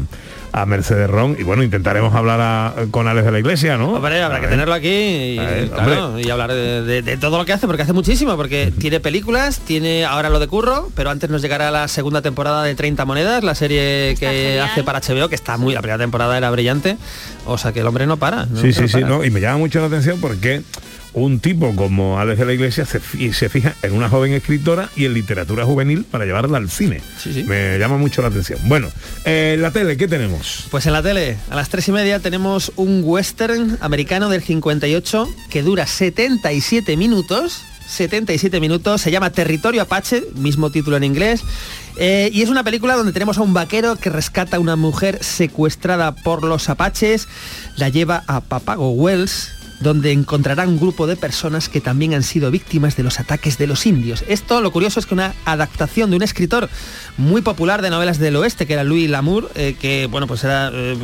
[0.51, 1.35] a Mercedes Ron.
[1.39, 3.93] Y bueno, intentaremos hablar a- con Alex de la Iglesia, ¿no?
[3.93, 4.49] Hombre, habrá A que ver.
[4.51, 7.67] tenerlo aquí y, A ver, claro, y hablar de, de- de todo lo que hace,
[7.67, 11.71] porque hace muchísimo, porque tiene películas, tiene ahora lo de Curro, pero antes nos llegará
[11.71, 15.73] la segunda temporada de 30 monedas, la serie que hace para HBO, que está muy,
[15.73, 16.97] la primera temporada era brillante,
[17.45, 18.45] o sea que el hombre no para.
[18.45, 18.59] ¿no?
[18.61, 20.61] Sí, sí, No sí, no, y me llama mucho la atención porque
[21.13, 22.99] un tipo como Alex de la Iglesia se,
[23.33, 27.01] se fija en una joven escritora y en literatura juvenil para llevarla al cine.
[27.45, 28.59] Me llama mucho la atención.
[28.65, 28.89] Bueno,
[29.25, 30.65] eh, la tele, ¿qué tenemos?
[30.69, 35.27] Pues en la tele, a las tres y media tenemos un western americano del 58
[35.49, 37.63] que dura 77 minutos.
[37.87, 41.41] 77 minutos, se llama Territorio Apache, mismo título en inglés.
[41.97, 45.23] eh, y es una película donde tenemos a un vaquero que rescata a una mujer
[45.23, 47.27] secuestrada por los apaches,
[47.77, 49.49] la lleva a Papago Wells,
[49.79, 53.65] donde encontrará un grupo de personas que también han sido víctimas de los ataques de
[53.67, 54.23] los indios.
[54.27, 56.69] Esto, lo curioso es que una adaptación de un escritor
[57.17, 60.69] muy popular de novelas del oeste, que era Louis Lamour, eh, que bueno, pues era
[60.73, 60.97] eh,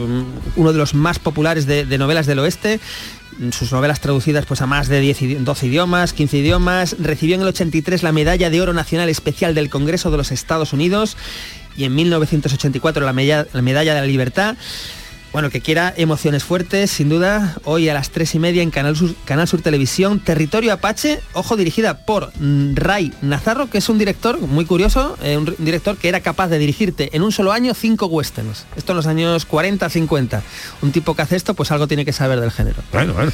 [0.58, 2.80] uno de los más populares de, novelas del oeste,
[3.52, 7.42] sus novelas traducidas pues a más de 10, idi- 12 idiomas, 15 idiomas, recibió en
[7.42, 11.18] el 83 la Medalla de Oro Nacional Especial del Congreso de los Estados Unidos
[11.78, 14.56] y en 1984 la, mella- la Medalla de la Libertad.
[15.36, 18.96] Bueno, que quiera emociones fuertes, sin duda, hoy a las tres y media en Canal
[18.96, 24.64] Sur, Televisión, Territorio Apache, ojo, dirigida por mm, Ray Nazarro, que es un director muy
[24.64, 28.66] curioso, eh, un, director que era capaz de dirigirte en un solo año cinco westerns.
[28.78, 30.42] Esto en los años 40, 50.
[30.82, 32.82] Un tipo que hace esto, pues algo tiene que saber del género.
[32.94, 33.34] Bueno, bueno.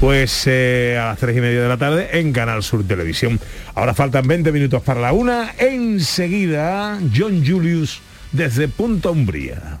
[0.00, 3.38] Pues eh, a las tres y media de la tarde en Canal Sur Televisión.
[3.74, 5.52] Ahora faltan 20 minutos para la una.
[5.58, 8.00] Enseguida, John Julius
[8.32, 9.80] desde Punta Umbría.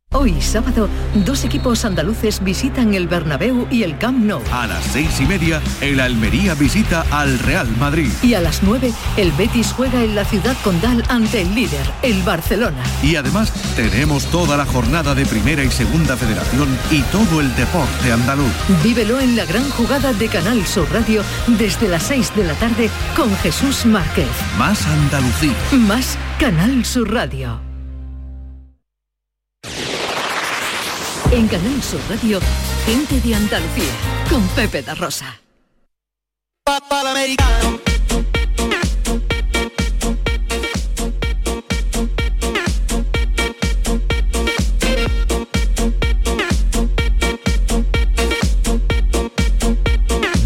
[0.13, 0.89] Hoy sábado,
[1.23, 4.41] dos equipos andaluces visitan el Bernabéu y el Camp Nou.
[4.51, 8.11] A las seis y media, el Almería visita al Real Madrid.
[8.21, 12.21] Y a las 9, el Betis juega en la ciudad condal ante el líder, el
[12.23, 12.83] Barcelona.
[13.01, 18.11] Y además tenemos toda la jornada de Primera y Segunda Federación y todo el deporte
[18.11, 18.51] andaluz.
[18.83, 22.89] Vívelo en la gran jugada de Canal Sur Radio desde las 6 de la tarde
[23.15, 24.27] con Jesús Márquez.
[24.57, 25.55] Más Andalucía.
[25.71, 27.70] Más Canal Sur Radio.
[31.33, 32.41] En Canal Sur Radio,
[32.85, 33.93] gente de Andalucía
[34.29, 35.39] con Pepe da Rosa.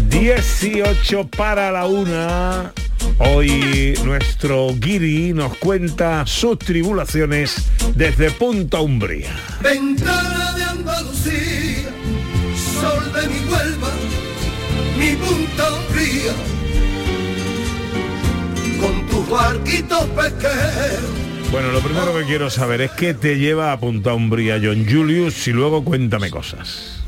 [0.08, 2.72] Dieciocho para la una.
[3.18, 9.34] Hoy nuestro Guiri nos cuenta sus tribulaciones desde Punta Umbría.
[9.62, 11.88] Ventana de Andalucía,
[12.78, 13.90] sol de mi Huelva,
[14.98, 16.32] mi punta fría,
[18.78, 21.10] con tus barquitos pesqueros.
[21.50, 25.48] Bueno, lo primero que quiero saber es qué te lleva a Punta Umbría, John Julius,
[25.48, 27.02] y luego cuéntame cosas.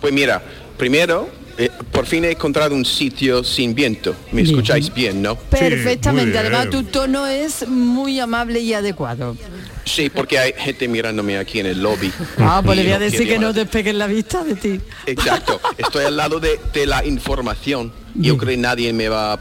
[0.00, 0.40] Pues mira,
[0.78, 1.28] primero,
[1.60, 4.14] eh, por fin he encontrado un sitio sin viento.
[4.32, 4.46] ¿Me Bien.
[4.54, 5.36] escucháis bien, no?
[5.36, 9.36] Perfectamente, además tu tono es muy amable y adecuado.
[9.84, 12.12] Sí, porque hay gente mirándome aquí en el lobby.
[12.38, 14.80] Ah, pues le voy a no decir que no despeguen la vista de ti.
[15.06, 17.92] Exacto, estoy al lado de, de la información.
[18.14, 19.38] Yo creo que nadie me va a,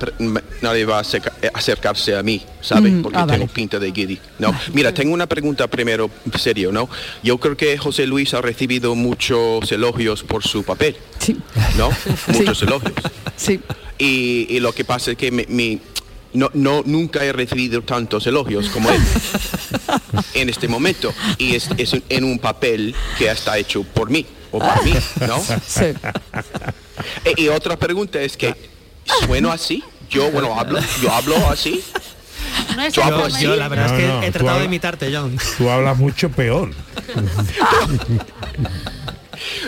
[0.61, 2.93] nadie va a acerca- eh, acercarse a mí, ¿sabes?
[2.93, 3.47] Mm, Porque ah, tengo vale.
[3.51, 4.19] pinta de guiri.
[4.37, 6.87] No, mira, tengo una pregunta primero, serio, ¿no?
[7.23, 10.95] Yo creo que José Luis ha recibido muchos elogios por su papel.
[11.17, 11.35] Sí.
[11.77, 11.89] ¿No?
[12.27, 12.93] Muchos elogios.
[13.35, 13.59] Sí.
[13.97, 15.79] Y, y lo que pasa es que mi, mi-
[16.33, 19.01] no, no, nunca he recibido tantos elogios como él
[20.35, 21.13] en este momento.
[21.37, 24.93] Y es, es en un papel que está hecho por mí o para mí,
[25.27, 25.39] ¿no?
[25.67, 25.85] Sí.
[27.25, 28.53] E- Y, otra pregunta es que,
[29.25, 29.83] ¿sueno así?
[30.09, 31.83] Yo, bueno, hablo, yo hablo así.
[32.93, 33.43] Yo hablo así.
[33.43, 35.37] Yo, la verdad es No, que no, he tratado de imitarte, John.
[35.57, 36.71] Tú hablas mucho peor.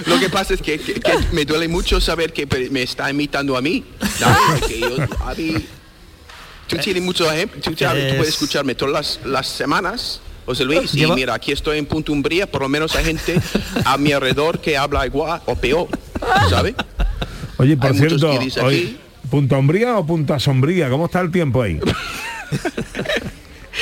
[0.06, 3.56] Lo que pasa es que, que- que me duele mucho saber que me está imitando
[3.58, 3.84] a mí.
[4.18, 4.38] ¿sabes?
[4.60, 5.66] Porque yo- a mí-
[6.68, 10.22] tú tienes mucho ejemplo, tú, sabes, tú puedes Es- escucharme todas las, las semanas.
[10.46, 13.40] José Luis, y mira, aquí estoy en Punto Umbría, por lo menos hay gente
[13.86, 15.88] a mi alrededor que habla igual o peor,
[16.50, 16.74] ¿sabes?
[17.58, 18.98] Oye, por Hay muchos cierto, hoy,
[19.30, 20.90] ¿Punta Umbría o Punta Sombría?
[20.90, 21.80] ¿Cómo está el tiempo ahí?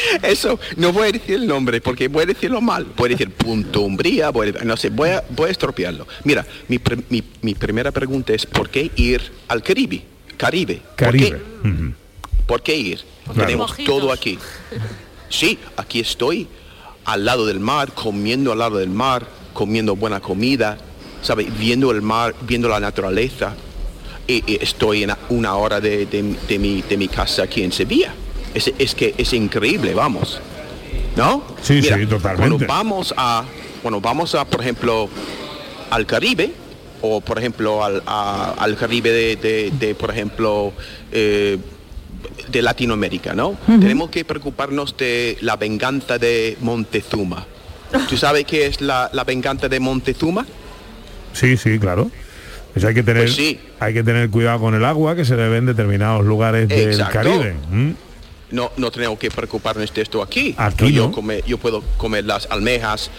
[0.24, 2.86] Eso, no voy a decir el nombre porque voy a decirlo mal.
[2.95, 6.08] Voy a decir punto umbría, voy a- no sé, voy a, voy a estropearlo.
[6.24, 10.02] Mira, mi, pre- mi- mi primera pregunta es ¿por qué ir al Caribe?
[10.38, 10.76] Caribe.
[10.76, 11.41] ¿Por Caribe.
[12.45, 13.00] ¿Por qué ir?
[13.26, 13.39] Claro.
[13.41, 13.95] Tenemos Mojitos.
[14.00, 14.39] todo aquí.
[15.30, 16.47] Sí, aquí estoy,
[17.06, 20.78] al lado del mar, comiendo al lado del mar, comiendo buena comida,
[21.22, 21.43] ¿sabe?
[21.60, 23.56] Viendo el mar, viendo la naturaleza.
[24.26, 27.72] Y, y estoy en una hora de, de- de mi, de mi casa aquí en
[27.72, 28.14] Sevilla.
[28.54, 30.39] Es, es que es increíble, vamos.
[31.16, 31.43] ¿No?
[31.62, 32.50] Sí, sí, totalmente.
[32.50, 33.43] Cuando vamos a,
[33.84, 35.10] bueno, vamos a, por ejemplo,
[35.89, 36.52] al Caribe,
[37.02, 40.72] o por ejemplo al, a- al Caribe de, de- de, por ejemplo,
[41.12, 41.58] eh,
[42.52, 43.58] de Latinoamérica, ¿no?
[43.68, 47.45] Tenemos que preocuparnos de la venganza de Montezuma.
[48.10, 50.45] ¿Tú sabes qué es la, la venganza de Montezuma?
[51.34, 52.10] Sí, sí, claro.
[52.74, 53.60] Pues hay que tener, Pues sí.
[53.80, 56.97] hay que tener cuidado con el agua que se le ve en determinados lugares del.
[57.12, 57.56] Caribe.
[58.52, 60.56] No, no tenemos que preocuparnos de esto aquí.
[60.58, 61.12] Aquí yo, no.
[61.12, 63.10] come- yo puedo comer las almejas,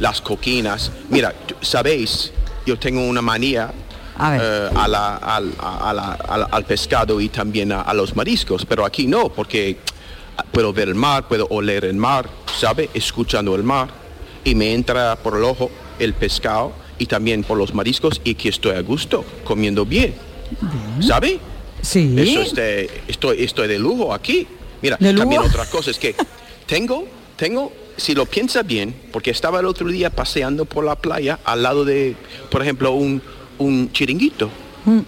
[0.00, 0.90] las coquinas.
[1.10, 2.32] Mira, sabéis,
[2.66, 3.70] yo tengo una manía
[4.16, 4.40] A ver.
[4.42, 8.16] eh, a la- al, a- a la- al- al pescado y también a, a los
[8.16, 9.76] mariscos, pero aquí no, porque
[10.38, 12.28] ah, puedo ver el mar, puedo oler el mar,
[12.58, 12.88] ¿sabe?
[12.94, 13.88] Escuchando el mar
[14.44, 18.48] y me entra por el ojo el pescado y también por los mariscos y que
[18.48, 20.14] estoy a gusto, comiendo bien,
[21.00, 21.38] ¿sabe?
[21.82, 22.14] Sí.
[22.18, 24.46] Eso es de, estoy, estoy de lujo aquí.
[24.82, 26.14] Mira, también otra cosa es que
[26.66, 27.06] tengo,
[27.36, 31.62] tengo, si lo piensa bien, porque estaba el otro día paseando por la playa al
[31.62, 32.16] lado de,
[32.50, 33.22] por ejemplo, un,
[33.58, 34.50] un chiringuito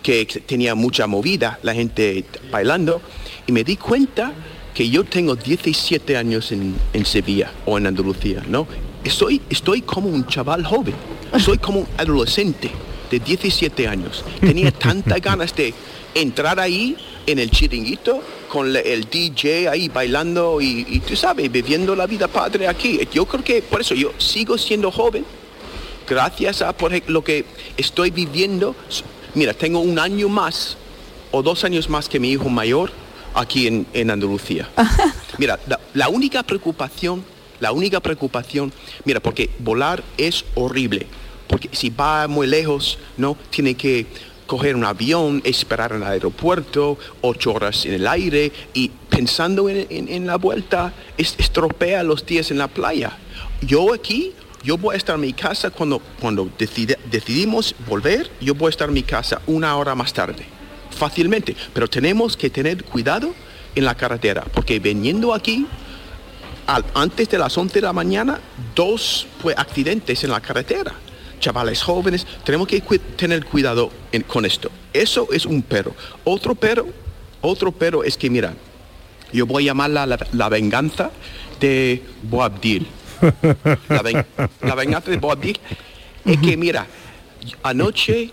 [0.03, 3.01] que tenía mucha movida, la gente bailando,
[3.47, 4.33] y me di cuenta
[4.75, 8.67] que yo tengo 17 años en, en Sevilla o en Andalucía, ¿no?
[9.03, 10.95] Estoy, estoy como un chaval joven,
[11.39, 12.71] soy como un adolescente
[13.11, 14.25] de 17 años.
[14.41, 15.73] Tenía tantas ganas de
[16.15, 16.97] entrar ahí
[17.27, 22.27] en el chiringuito con el DJ ahí bailando y, y tú sabes, viviendo la vida
[22.27, 22.99] padre aquí.
[23.13, 25.25] Yo creo que por eso yo sigo siendo joven,
[26.07, 27.45] gracias a por lo que
[27.77, 28.75] estoy viviendo.
[29.35, 30.77] Mira, tengo un año más
[31.31, 32.91] o dos años más que mi hijo mayor
[33.35, 34.69] aquí en, en Andalucía.
[35.39, 37.25] Mira, la, la única preocupación,
[37.61, 38.73] la única preocupación,
[39.05, 41.07] mira, porque volar es horrible,
[41.47, 43.37] porque si va muy lejos, ¿no?
[43.51, 44.07] Tiene que
[44.51, 49.87] coger un avión, esperar en el aeropuerto, ocho horas en el aire y pensando en,
[50.09, 53.17] en- la vuelta, es- estropea los días en la playa.
[53.63, 54.33] Yo aquí,
[54.65, 58.89] yo voy a estar en mi casa cuando, cuando decidimos volver, yo voy a estar
[58.89, 60.45] en mi casa una hora más tarde
[60.99, 63.33] fácilmente, pero tenemos que tener cuidado
[63.77, 65.65] en la carretera, porque viniendo aquí,
[66.67, 68.41] al- antes de las 11 de la mañana,
[68.75, 70.93] dos pues, accidentes en la carretera.
[71.41, 74.71] Chavales jóvenes, tenemos que cu- tener cuidado en- con esto.
[74.93, 75.95] Eso es un pero.
[76.25, 76.87] Otro pero,
[77.41, 78.55] otro pero es que, mira,
[79.33, 81.11] yo voy a llamarla la, la venganza
[81.59, 82.87] de Boabdil.
[83.89, 84.25] La, ven-
[84.63, 85.59] la venganza de Boabdil
[86.25, 86.87] es que, mira,
[87.63, 88.31] anoche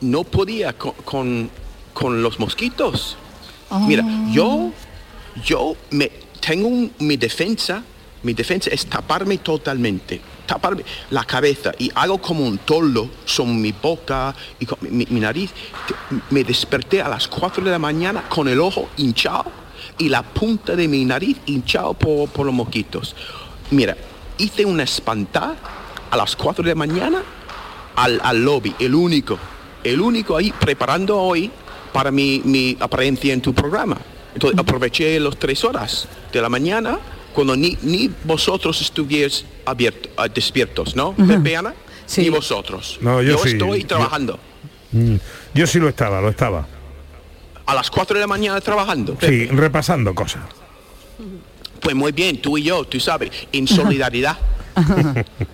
[0.00, 1.50] no podía co- con,
[1.92, 3.16] con los mosquitos.
[3.86, 4.72] Mira, yo,
[5.44, 7.82] yo me tengo un- mi defensa,
[8.22, 13.72] mi defensa es taparme totalmente, taparme la cabeza y hago como un toldo sobre mi
[13.72, 15.50] boca y con mi, mi nariz.
[16.30, 19.50] Me desperté a las 4 de la mañana con el ojo hinchado
[19.98, 23.14] y la punta de mi nariz hinchado por, por los mosquitos.
[23.70, 23.96] Mira,
[24.38, 25.56] hice una espantada
[26.10, 27.22] a las 4 de la mañana
[27.96, 29.38] al, al lobby, el único,
[29.82, 31.50] el único ahí preparando hoy
[31.92, 33.96] para mi, mi apariencia en tu programa.
[34.34, 36.98] Entonces aproveché las tres horas de la mañana
[37.34, 41.14] cuando ni, ni vosotros estuvierais abierto- ah, despiertos, ¿no?
[41.14, 41.74] Pepe, Ana?
[42.16, 42.98] Ni vosotros.
[43.00, 44.38] No, yo sí, estoy yo- trabajando.
[44.92, 45.16] Mm,
[45.54, 46.66] Yo sí lo estaba, lo estaba.
[47.66, 49.16] A las 4 de la mañana trabajando.
[49.20, 50.42] Sí, repasando cosas.
[51.80, 54.38] Pues muy bien, tú y yo, tú sabes, en solidaridad.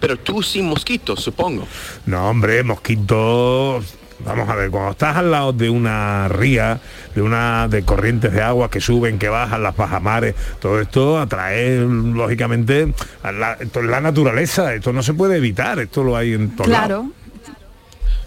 [0.00, 1.66] Pero tú sin mosquitos, supongo.
[2.06, 3.84] No, hombre, mosquitos.
[4.24, 6.80] Vamos a ver, cuando estás al lado de una ría,
[7.14, 11.80] de una de corrientes de agua que suben, que bajan, las bajamares, todo esto atrae
[11.80, 16.34] lógicamente a la, esto es la naturaleza, esto no se puede evitar, esto lo hay
[16.34, 16.66] en lados.
[16.66, 17.10] Claro.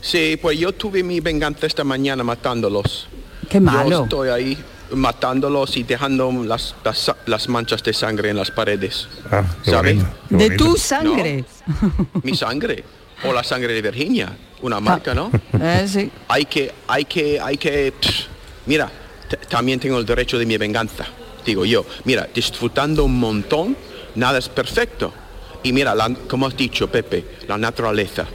[0.01, 3.07] Sí, pues yo tuve mi venganza esta mañana matándolos.
[3.49, 3.89] Qué malo.
[3.89, 4.57] Yo estoy ahí
[4.95, 9.07] matándolos y dejando las, las, las manchas de sangre en las paredes.
[9.31, 9.95] Ah, ¿Sabes?
[10.29, 11.45] bonito, De tu sangre.
[12.23, 12.83] Mi sangre.
[13.25, 14.35] O la sangre de Virginia.
[14.61, 15.31] Una marca, ¿no?
[15.61, 16.09] Eh, sí.
[16.27, 17.91] Hay que, hay que, hay que...
[17.91, 18.25] pff,
[18.65, 18.89] mira,
[19.49, 21.05] también tengo el derecho de mi venganza,
[21.45, 21.85] digo yo.
[22.05, 23.75] Mira, disfrutando un montón,
[24.15, 25.13] nada es perfecto.
[25.63, 28.25] Y mira, la- como has dicho, Pepe, la naturaleza.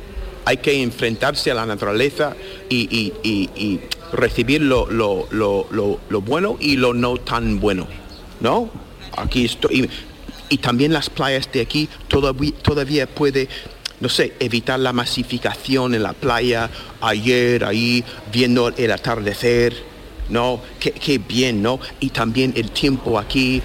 [0.45, 2.34] Hay que enfrentarse a la naturaleza
[2.70, 3.80] y, y- y- y
[4.12, 5.66] recibir lo, lo- lo-
[6.09, 7.86] lo- bueno y lo no tan bueno.
[8.41, 8.70] ¿No?
[9.16, 9.80] Aquí estoy.
[10.51, 13.49] Y, y también las playas de aquí todavía, todavía puede
[14.01, 16.70] no sé, evitar la masificación en la playa,
[17.01, 19.74] ayer ahí viendo el atardecer,
[20.28, 20.61] ¿no?
[20.78, 21.80] Qué, qué bien, ¿no?
[22.01, 23.61] Y también el tiempo aquí,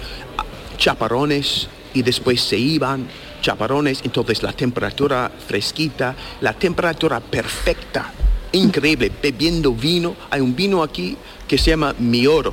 [0.76, 3.06] chaparrones, y después se iban,
[3.40, 8.10] chaparones, entonces la temperatura fresquita, la temperatura perfecta,
[8.52, 10.16] increíble, bebiendo vino.
[10.30, 11.16] Hay un vino aquí
[11.46, 12.52] que se llama Mi Oro,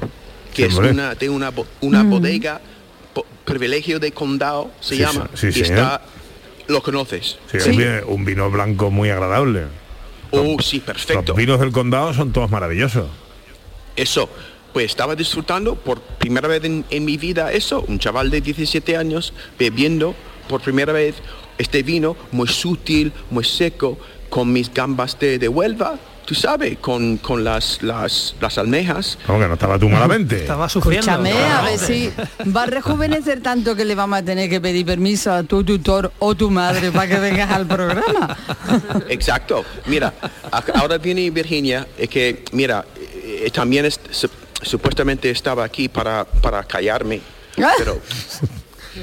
[0.54, 1.52] que es una, de una,
[1.82, 2.10] una Mm.
[2.10, 2.62] bodega,
[3.14, 5.30] po- privilegio de condado, se Sí, llama.
[5.34, 5.68] sí, y señor.
[5.70, 6.02] está,
[6.72, 7.38] lo conoces.
[7.52, 9.66] Sí, Un, vino, un vino blanco muy agradable.
[10.32, 11.34] Oh, sí, perfecto.
[11.34, 13.08] Los vinos del condado son todos maravillosos.
[13.96, 14.30] Eso,
[14.74, 18.96] pues estaba disfrutando por primera vez en, en mi vida eso, un chaval de 17
[18.96, 20.16] años bebiendo
[20.48, 21.16] por primera vez
[21.58, 23.98] este vino muy sutil, muy seco,
[24.30, 29.18] con mis gambas de, de Huelva, tú sabes, con, con las, las, las almejas.
[29.26, 30.38] Como que no estaba tú malamente.
[30.42, 32.12] Estaba Escúchame, a ver si
[32.56, 36.12] va a rejuvenecer tanto que le vamos a tener que pedir permiso a tu tutor
[36.20, 38.38] o tu madre para que vengas al programa.
[39.10, 39.66] Exacto.
[39.88, 40.14] Mira,
[40.76, 42.86] ahora viene Virginia, es que, mira,
[43.24, 44.30] eh, también es- su-
[44.62, 47.20] supuestamente estaba aquí para, para callarme,
[47.78, 48.00] pero,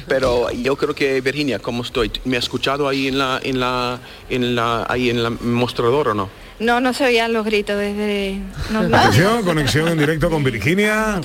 [0.07, 2.11] pero yo creo que Virginia, ¿cómo estoy?
[2.25, 3.99] ¿Me ha escuchado ahí en la, en la,
[4.31, 6.31] en la, ahí en la mostrador o no?
[6.61, 8.41] No, no se oían los gritos desde...
[8.71, 8.97] No, no.
[8.97, 11.21] Atención, conexión en directo con Virginia.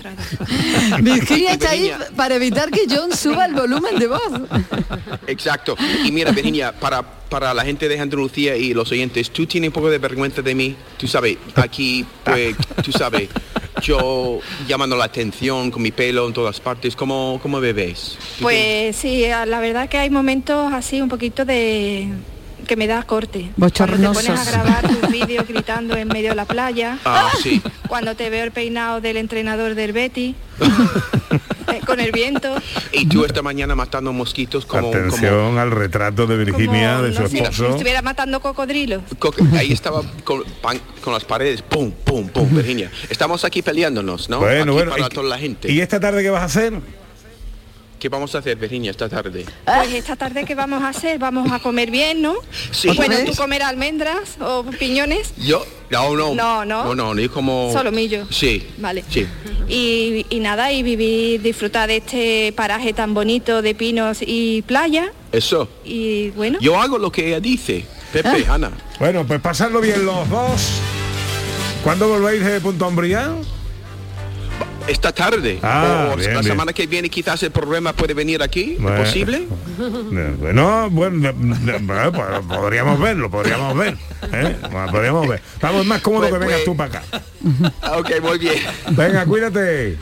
[1.01, 4.31] Virginia está ahí para evitar que John suba el volumen de voz.
[5.25, 5.75] Exacto.
[6.03, 9.73] Y mira, Virginia, para, para la gente de Andalucía y los oyentes, tú tienes un
[9.73, 10.75] poco de vergüenza de mí.
[10.97, 13.29] Tú sabes, aquí, pues, tú sabes,
[13.81, 16.95] yo llamando la atención con mi pelo en todas partes.
[16.95, 18.19] ¿Cómo, cómo ves?
[18.39, 22.07] Pues sí, la verdad que hay momentos así un poquito de
[22.65, 23.51] que me da corte.
[23.57, 26.97] Cuando te pones a grabar tus vídeos gritando en medio de la playa.
[27.05, 27.61] Ah, sí.
[27.87, 30.35] Cuando te veo el peinado del entrenador del Betty.
[31.73, 32.55] eh, con el viento.
[32.91, 34.89] Y tú esta mañana matando mosquitos como...
[34.89, 37.69] Atención al retrato de Virginia, de su No sé, si esposo.
[37.69, 39.01] estuviera matando cocodrilos.
[39.19, 42.91] co- ahí estaba con, pan- con las paredes, pum, pum, pum, Virginia.
[43.09, 44.39] Estamos aquí peleándonos, ¿no?
[44.39, 45.71] Bueno, Aquí bueno, para ¿y- toda la gente.
[45.71, 46.73] ¿Y esta tarde qué vas a hacer?
[48.03, 49.45] ¿Qué vamos a hacer, Virginia, esta tarde?
[49.63, 52.35] Pues esta tarde que vamos a hacer, vamos a comer bien, ¿no?
[52.71, 52.89] Sí.
[52.89, 53.37] Bueno, ¿Otra tú vez?
[53.37, 55.33] comer almendras o piñones.
[55.37, 56.35] Yo, no, no.
[56.35, 56.83] No, no.
[56.83, 57.71] No, no, no, es como...
[57.71, 58.27] Solomillo.
[58.29, 58.67] Sí.
[58.79, 59.05] Vale.
[59.09, 59.25] Sí.
[59.69, 65.13] Y, y nada, y vivir, disfrutar de este paraje tan bonito de pinos y playa.
[65.31, 65.69] Eso.
[65.85, 66.59] Y bueno.
[66.59, 67.85] Yo hago lo que ella dice.
[68.11, 68.71] Pepe, Ana.
[68.99, 70.81] Bueno, pues pasarlo bien los dos.
[71.85, 73.33] ¿Cuándo volvéis de Punto Umbría?
[74.87, 75.59] Esta tarde.
[75.63, 76.51] Ah, o bien, la bien.
[76.51, 78.75] semana que viene quizás el programa puede venir aquí.
[78.79, 78.97] Bueno.
[78.97, 79.47] ¿Es posible?
[79.77, 81.33] Bueno, bueno, eh,
[81.81, 82.27] bueno, pues
[82.59, 83.97] podríamos verlo, podríamos ver.
[84.33, 84.57] ¿eh?
[84.71, 85.41] Bueno, podríamos ver.
[85.53, 86.65] Estamos más cómodos Pues, que vengas pues.
[86.65, 87.03] tú para acá.
[87.97, 88.55] ok, muy bien.
[88.91, 89.97] Venga, cuídate.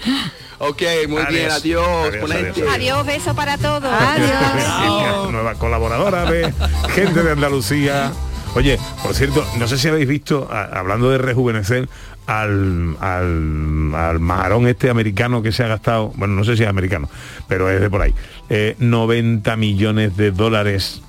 [0.58, 1.86] Ok, muy bien, adiós.
[2.08, 2.64] Adiós, ponente.
[2.68, 3.84] Adiós, beso para todos.
[4.16, 6.52] Virginia, Nueva colaboradora de
[6.96, 8.12] gente de Andalucía.
[8.54, 11.88] Oye, por cierto, no sé si habéis visto, a- hablando de rejuvenecer,
[12.28, 16.70] al, al, al majarón este americano que se ha gastado, bueno, no sé si es
[16.70, 17.10] americano,
[17.48, 18.14] pero es de por ahí,
[18.50, 21.02] eh, 90 millones de dólares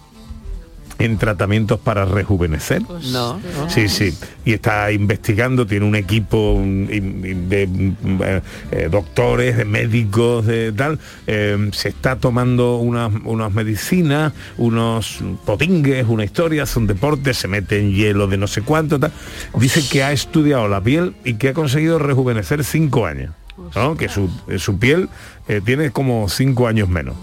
[1.03, 2.81] en tratamientos para rejuvenecer.
[2.83, 3.01] No,
[3.39, 3.41] no.
[3.69, 4.17] Sí, sí.
[4.45, 11.01] Y está investigando, tiene un equipo de mm, eh, eh, doctores, de médicos, de tal.
[11.27, 17.81] Eh, se está tomando unas, unas medicinas, unos potingues, una historia, son deportes, se mete
[17.81, 19.13] en hielo de no sé cuánto, tal.
[19.59, 23.33] Dice que ha estudiado la piel y que ha conseguido rejuvenecer cinco años.
[23.75, 23.97] ¿no?
[23.97, 25.09] Que su, su piel
[25.49, 27.15] eh, tiene como cinco años menos.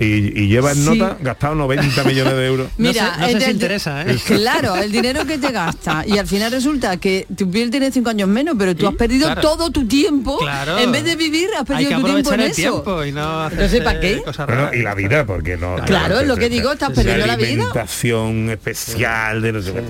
[0.00, 0.98] Y, y lleva en Sí.
[0.98, 2.68] nota gastado 90 millones de euros.
[2.78, 4.16] Mira, no sé el- si el- interesa, ¿eh?
[4.26, 8.10] Claro, el dinero que te gasta y al final resulta que tu piel tiene cinco
[8.10, 9.40] años menos, pero tú has perdido claro.
[9.42, 10.38] todo tu tiempo.
[10.38, 10.78] Claro.
[10.78, 12.54] En vez de vivir, has Hay perdido que tu tiempo en el eso.
[12.56, 14.22] tiempo y no Entonces, ¿para qué?
[14.46, 15.76] Bueno, y la vida, porque no.
[15.84, 17.46] Claro, es lo que digo, estás perdiendo la vida.
[17.48, 19.82] alimentación especial de no sé qué.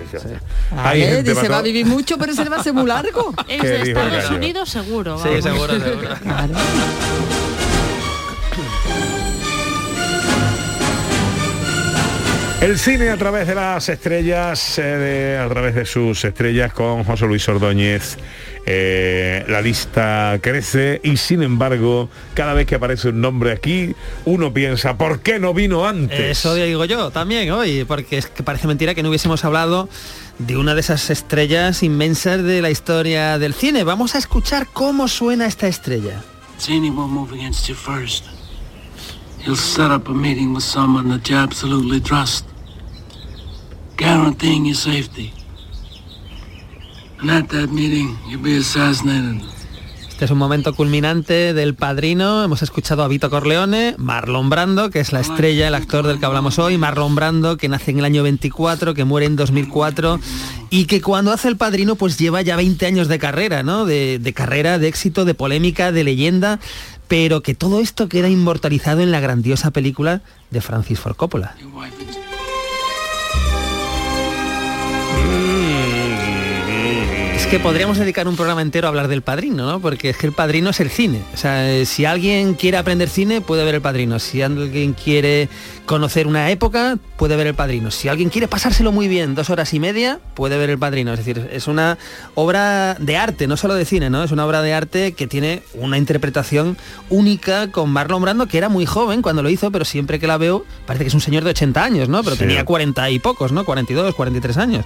[0.76, 3.32] Hay gente dice, va a vivir mucho, pero se le va a hacer muy largo.
[3.48, 4.30] Es ¿Qué de dijo el Estados?
[4.36, 5.18] Unidos seguro.
[5.22, 6.08] Sí, seguro, seguro.
[12.66, 17.04] El cine a través de las estrellas, eh, de- a través de sus estrellas con
[17.04, 18.16] José Luis Ordóñez.
[18.66, 23.94] Eh, la lista crece y sin embargo, cada vez que aparece un nombre aquí,
[24.24, 26.18] uno piensa, ¿por qué no vino antes?
[26.18, 29.88] Eso digo yo también hoy, porque es que parece mentira que no hubiésemos hablado
[30.40, 33.84] de una de esas estrellas inmensas de la historia del cine.
[33.84, 36.20] Vamos a escuchar cómo suena esta estrella.
[36.58, 38.24] Cheney will move against you first.
[39.44, 42.46] He'll set up a meeting with someone that you absolutely trust,
[43.96, 45.32] guaranteeing your safety.
[47.20, 49.42] And at that meeting, you'll be assassinated.
[50.08, 52.42] Este es un momento culminante del Padrino.
[52.42, 56.24] Hemos escuchado a Vito Corleone, Marlon Brando, que es la estrella, el actor del que
[56.24, 60.18] hablamos hoy, Marlon Brando, que nace en el año 24, que muere en 2004
[60.70, 63.84] y que cuando hace el Padrino pues lleva ya 20 años de carrera, ¿no?
[63.84, 66.60] De, de carrera, de éxito, de polémica, de leyenda.
[67.08, 71.54] pero que todo esto queda inmortalizado en la grandiosa película de Francis Ford Coppola.
[77.50, 79.80] Que podríamos dedicar un programa entero a hablar del padrino, ¿no?
[79.80, 81.22] Porque es que el padrino es el cine.
[81.32, 84.18] O sea, eh, si alguien quiere aprender cine, puede ver el padrino.
[84.18, 85.48] Si alguien quiere
[85.86, 87.90] conocer una época, puede ver el padrino.
[87.90, 91.12] Si alguien quiere pasárselo muy bien, dos horas y media, puede ver el padrino.
[91.12, 91.96] Es decir, es una
[92.34, 94.22] obra de arte, no solo de cine, ¿no?
[94.24, 96.76] Es una obra de arte que tiene una interpretación
[97.08, 100.36] única con Marlon Brando, que era muy joven cuando lo hizo, pero siempre que la
[100.38, 102.22] veo, parece que es un señor de 80 años, ¿no?
[102.22, 102.40] Pero Sí.
[102.42, 103.64] tenía 40 y pocos, ¿no?
[103.64, 104.84] 42, 43 años.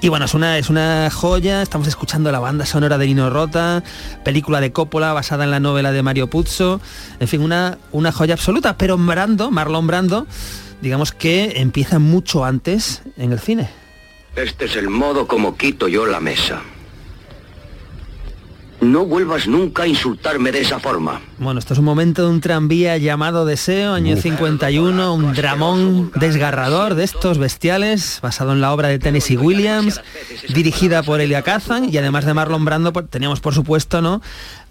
[0.00, 3.82] Y bueno, es una, es una joya, estamos escuchando la banda sonora de Nino Rota,
[4.22, 6.80] película de Coppola basada en la novela de Mario Puzo,
[7.20, 10.26] en fin, una, una joya absoluta, pero Brando, Marlon Brando,
[10.80, 13.70] digamos que empieza mucho antes en el cine.
[14.36, 16.62] Este es el modo como quito yo la mesa.
[18.84, 21.22] No vuelvas nunca a insultarme de esa forma.
[21.38, 26.94] Bueno, esto es un momento de un tranvía llamado Deseo, año 51, un dramón desgarrador
[26.94, 30.02] de estos bestiales, basado en la obra de Tennessee Williams,
[30.52, 34.20] dirigida por Elia Kazan y además de Marlon Brando pues, teníamos por supuesto no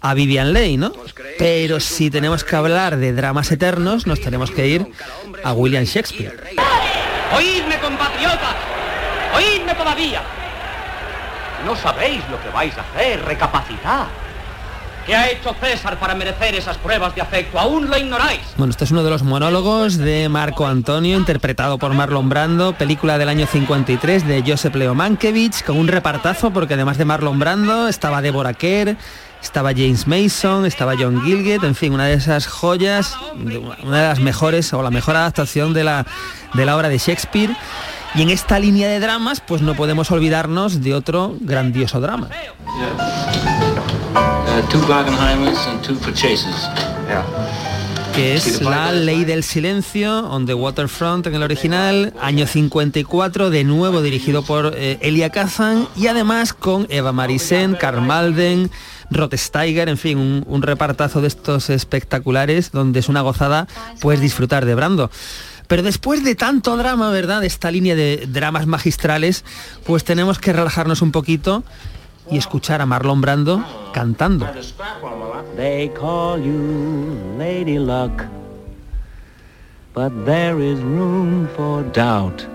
[0.00, 0.92] a Vivian Leigh, ¿no?
[1.38, 4.86] Pero si tenemos que hablar de dramas eternos, nos tenemos que ir
[5.42, 6.38] a William Shakespeare.
[7.36, 8.54] Oídme, compatriotas.
[9.34, 10.22] Oídme todavía.
[11.64, 14.06] No sabéis lo que vais a hacer, recapacitad.
[15.06, 17.58] ¿Qué ha hecho César para merecer esas pruebas de afecto?
[17.58, 18.40] Aún lo ignoráis.
[18.56, 23.18] Bueno, este es uno de los monólogos de Marco Antonio, interpretado por Marlon Brando, película
[23.18, 27.86] del año 53 de Joseph Leo Mankiewicz, con un repartazo porque además de Marlon Brando
[27.86, 28.96] estaba Deborah Kerr,
[29.42, 33.14] estaba James Mason, estaba John Gilgett, en fin, una de esas joyas,
[33.82, 36.06] una de las mejores o la mejor adaptación de la,
[36.54, 37.54] de la obra de Shakespeare.
[38.16, 42.28] Y en esta línea de dramas, pues no podemos olvidarnos de otro grandioso drama.
[42.28, 42.74] Uh,
[48.14, 53.64] que es La Ley del Silencio, On the Waterfront en el original, año 54, de
[53.64, 58.70] nuevo dirigido por eh, Elia Kazan y además con Eva Marisen, Karl Malden,
[59.10, 63.66] Rod Steiger, en fin, un, un repartazo de estos espectaculares donde es una gozada
[64.00, 65.10] pues disfrutar de Brando.
[65.66, 67.40] Pero después de tanto drama, ¿verdad?
[67.40, 69.44] De esta línea de dramas magistrales,
[69.84, 71.64] pues tenemos que relajarnos un poquito
[72.30, 74.46] y escuchar a Marlon Brando cantando.
[75.56, 78.24] They call you Lady Luck,
[79.94, 82.46] but there is room for doubt.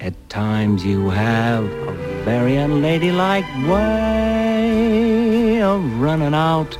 [0.00, 6.76] At times you have a very unladylike way of running out.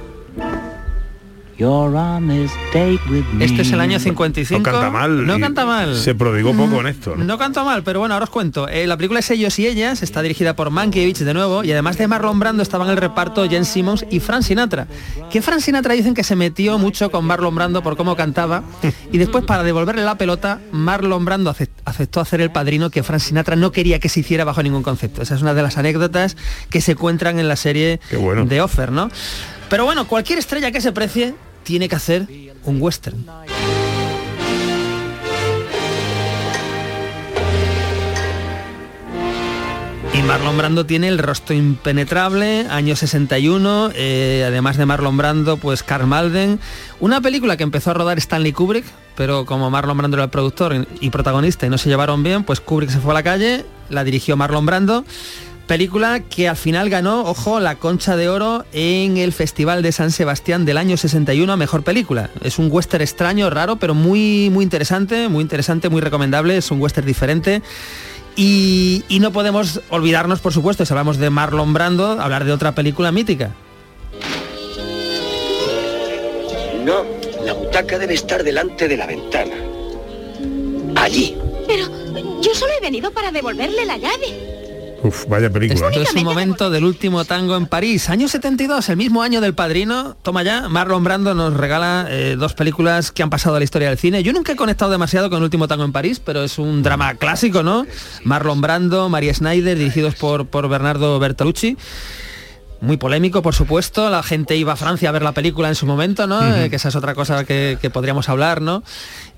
[3.40, 4.58] Este es el año 55.
[4.58, 5.26] No canta mal.
[5.26, 5.96] No canta mal.
[5.96, 7.14] Se prodigó poco en esto.
[7.16, 7.24] ¿no?
[7.24, 8.68] No canta mal, pero bueno, ahora os cuento.
[8.68, 11.96] Eh, la película es Ellos y Ellas, está dirigida por Mankiewicz de nuevo, y además
[11.98, 14.86] de Marlon Brando estaban en el reparto Jen Simmons y Frank Sinatra.
[15.30, 18.64] Que Frank Sinatra dicen que se metió mucho con Marlon Brando por cómo cantaba,
[19.12, 23.20] y después para devolverle la pelota, Marlon Brando acep- aceptó hacer el padrino que Frank
[23.20, 25.22] Sinatra no quería que se hiciera bajo ningún concepto.
[25.22, 26.36] Esa es una de las anécdotas
[26.70, 28.00] que se encuentran en la serie
[28.48, 29.10] de Offer, ¿no?
[29.74, 32.28] Pero bueno, cualquier estrella que se precie tiene que hacer
[32.64, 33.26] un western.
[40.12, 45.82] Y Marlon Brando tiene el rostro impenetrable, año 61, eh, además de Marlon Brando, pues
[45.82, 46.60] Karl Malden.
[47.00, 48.84] Una película que empezó a rodar Stanley Kubrick,
[49.16, 52.60] pero como Marlon Brando era el productor y protagonista y no se llevaron bien, pues
[52.60, 55.04] Kubrick se fue a la calle, la dirigió Marlon Brando.
[55.66, 60.10] Película que al final ganó, ojo, la concha de oro en el Festival de San
[60.10, 62.28] Sebastián del año 61 a Mejor Película.
[62.42, 66.58] Es un western extraño, raro, pero muy, muy interesante, muy interesante, muy recomendable.
[66.58, 67.62] Es un western diferente.
[68.36, 72.74] Y, y no podemos olvidarnos, por supuesto, si hablamos de Marlon Brando, hablar de otra
[72.74, 73.52] película mítica.
[76.84, 77.04] No,
[77.42, 79.54] la butaca debe estar delante de la ventana.
[80.96, 81.34] Allí.
[81.66, 81.86] Pero
[82.42, 84.53] yo solo he venido para devolverle la llave.
[85.04, 85.88] Uf, vaya película.
[85.88, 89.52] Esto es un momento del último tango en París, año 72, el mismo año del
[89.52, 90.16] Padrino.
[90.22, 93.90] Toma ya, Marlon Brando nos regala eh, dos películas que han pasado a la historia
[93.90, 94.22] del cine.
[94.22, 97.16] Yo nunca he conectado demasiado con el último tango en París, pero es un drama
[97.16, 97.86] clásico, ¿no?
[98.24, 101.76] Marlon Brando, María Schneider, dirigidos por, por Bernardo Bertolucci.
[102.80, 104.08] Muy polémico, por supuesto.
[104.08, 106.40] La gente iba a Francia a ver la película en su momento, ¿no?
[106.56, 108.82] Eh, que esa es otra cosa que, que podríamos hablar, ¿no?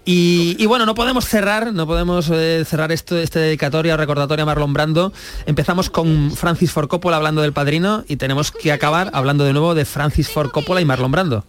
[0.09, 4.47] Y, bueno, no podemos cerrar, no podemos eh, cerrar esto, este dedicatoria o recordatorio a
[4.47, 5.13] Marlon Brando.
[5.47, 9.75] Empezamos con Francis Ford Coppola hablando del padrino y tenemos que acabar hablando de nuevo
[9.75, 11.45] de Francis Ford Coppola y Marlon Brando.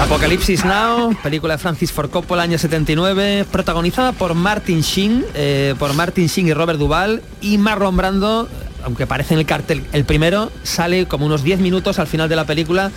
[0.00, 5.92] Apocalipsis Now, película de Francis Ford Coppola, año 79, protagonizada por Martin Sheen, eh, por
[5.92, 8.48] Martin Sheen y Robert Duvall, y Marlon Brando,
[8.84, 12.36] aunque parece en el cartel el primero, sale como unos 10 minutos al final de
[12.36, 12.92] la película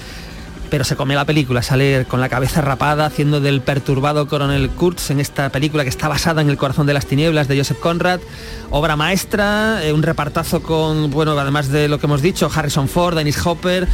[0.72, 5.12] pero se come la película, sale con la cabeza rapada haciendo del perturbado coronel Kurtz
[5.12, 8.22] en esta película que está basada en El corazón de las tinieblas de Joseph Conrad,
[8.70, 13.18] obra maestra, eh, un repartazo con, bueno, además de lo que hemos dicho, Harrison Ford,
[13.18, 13.86] Dennis Hopper,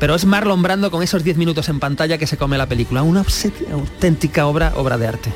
[0.00, 3.04] pero es Marlon Brando con esos 10 minutos en pantalla que se come la película,
[3.04, 3.24] una
[3.72, 5.32] auténtica obra, obra de arte.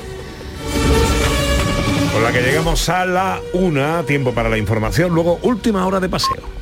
[2.13, 6.09] Con la que llegamos a la una, tiempo para la información, luego última hora de
[6.09, 6.58] paseo.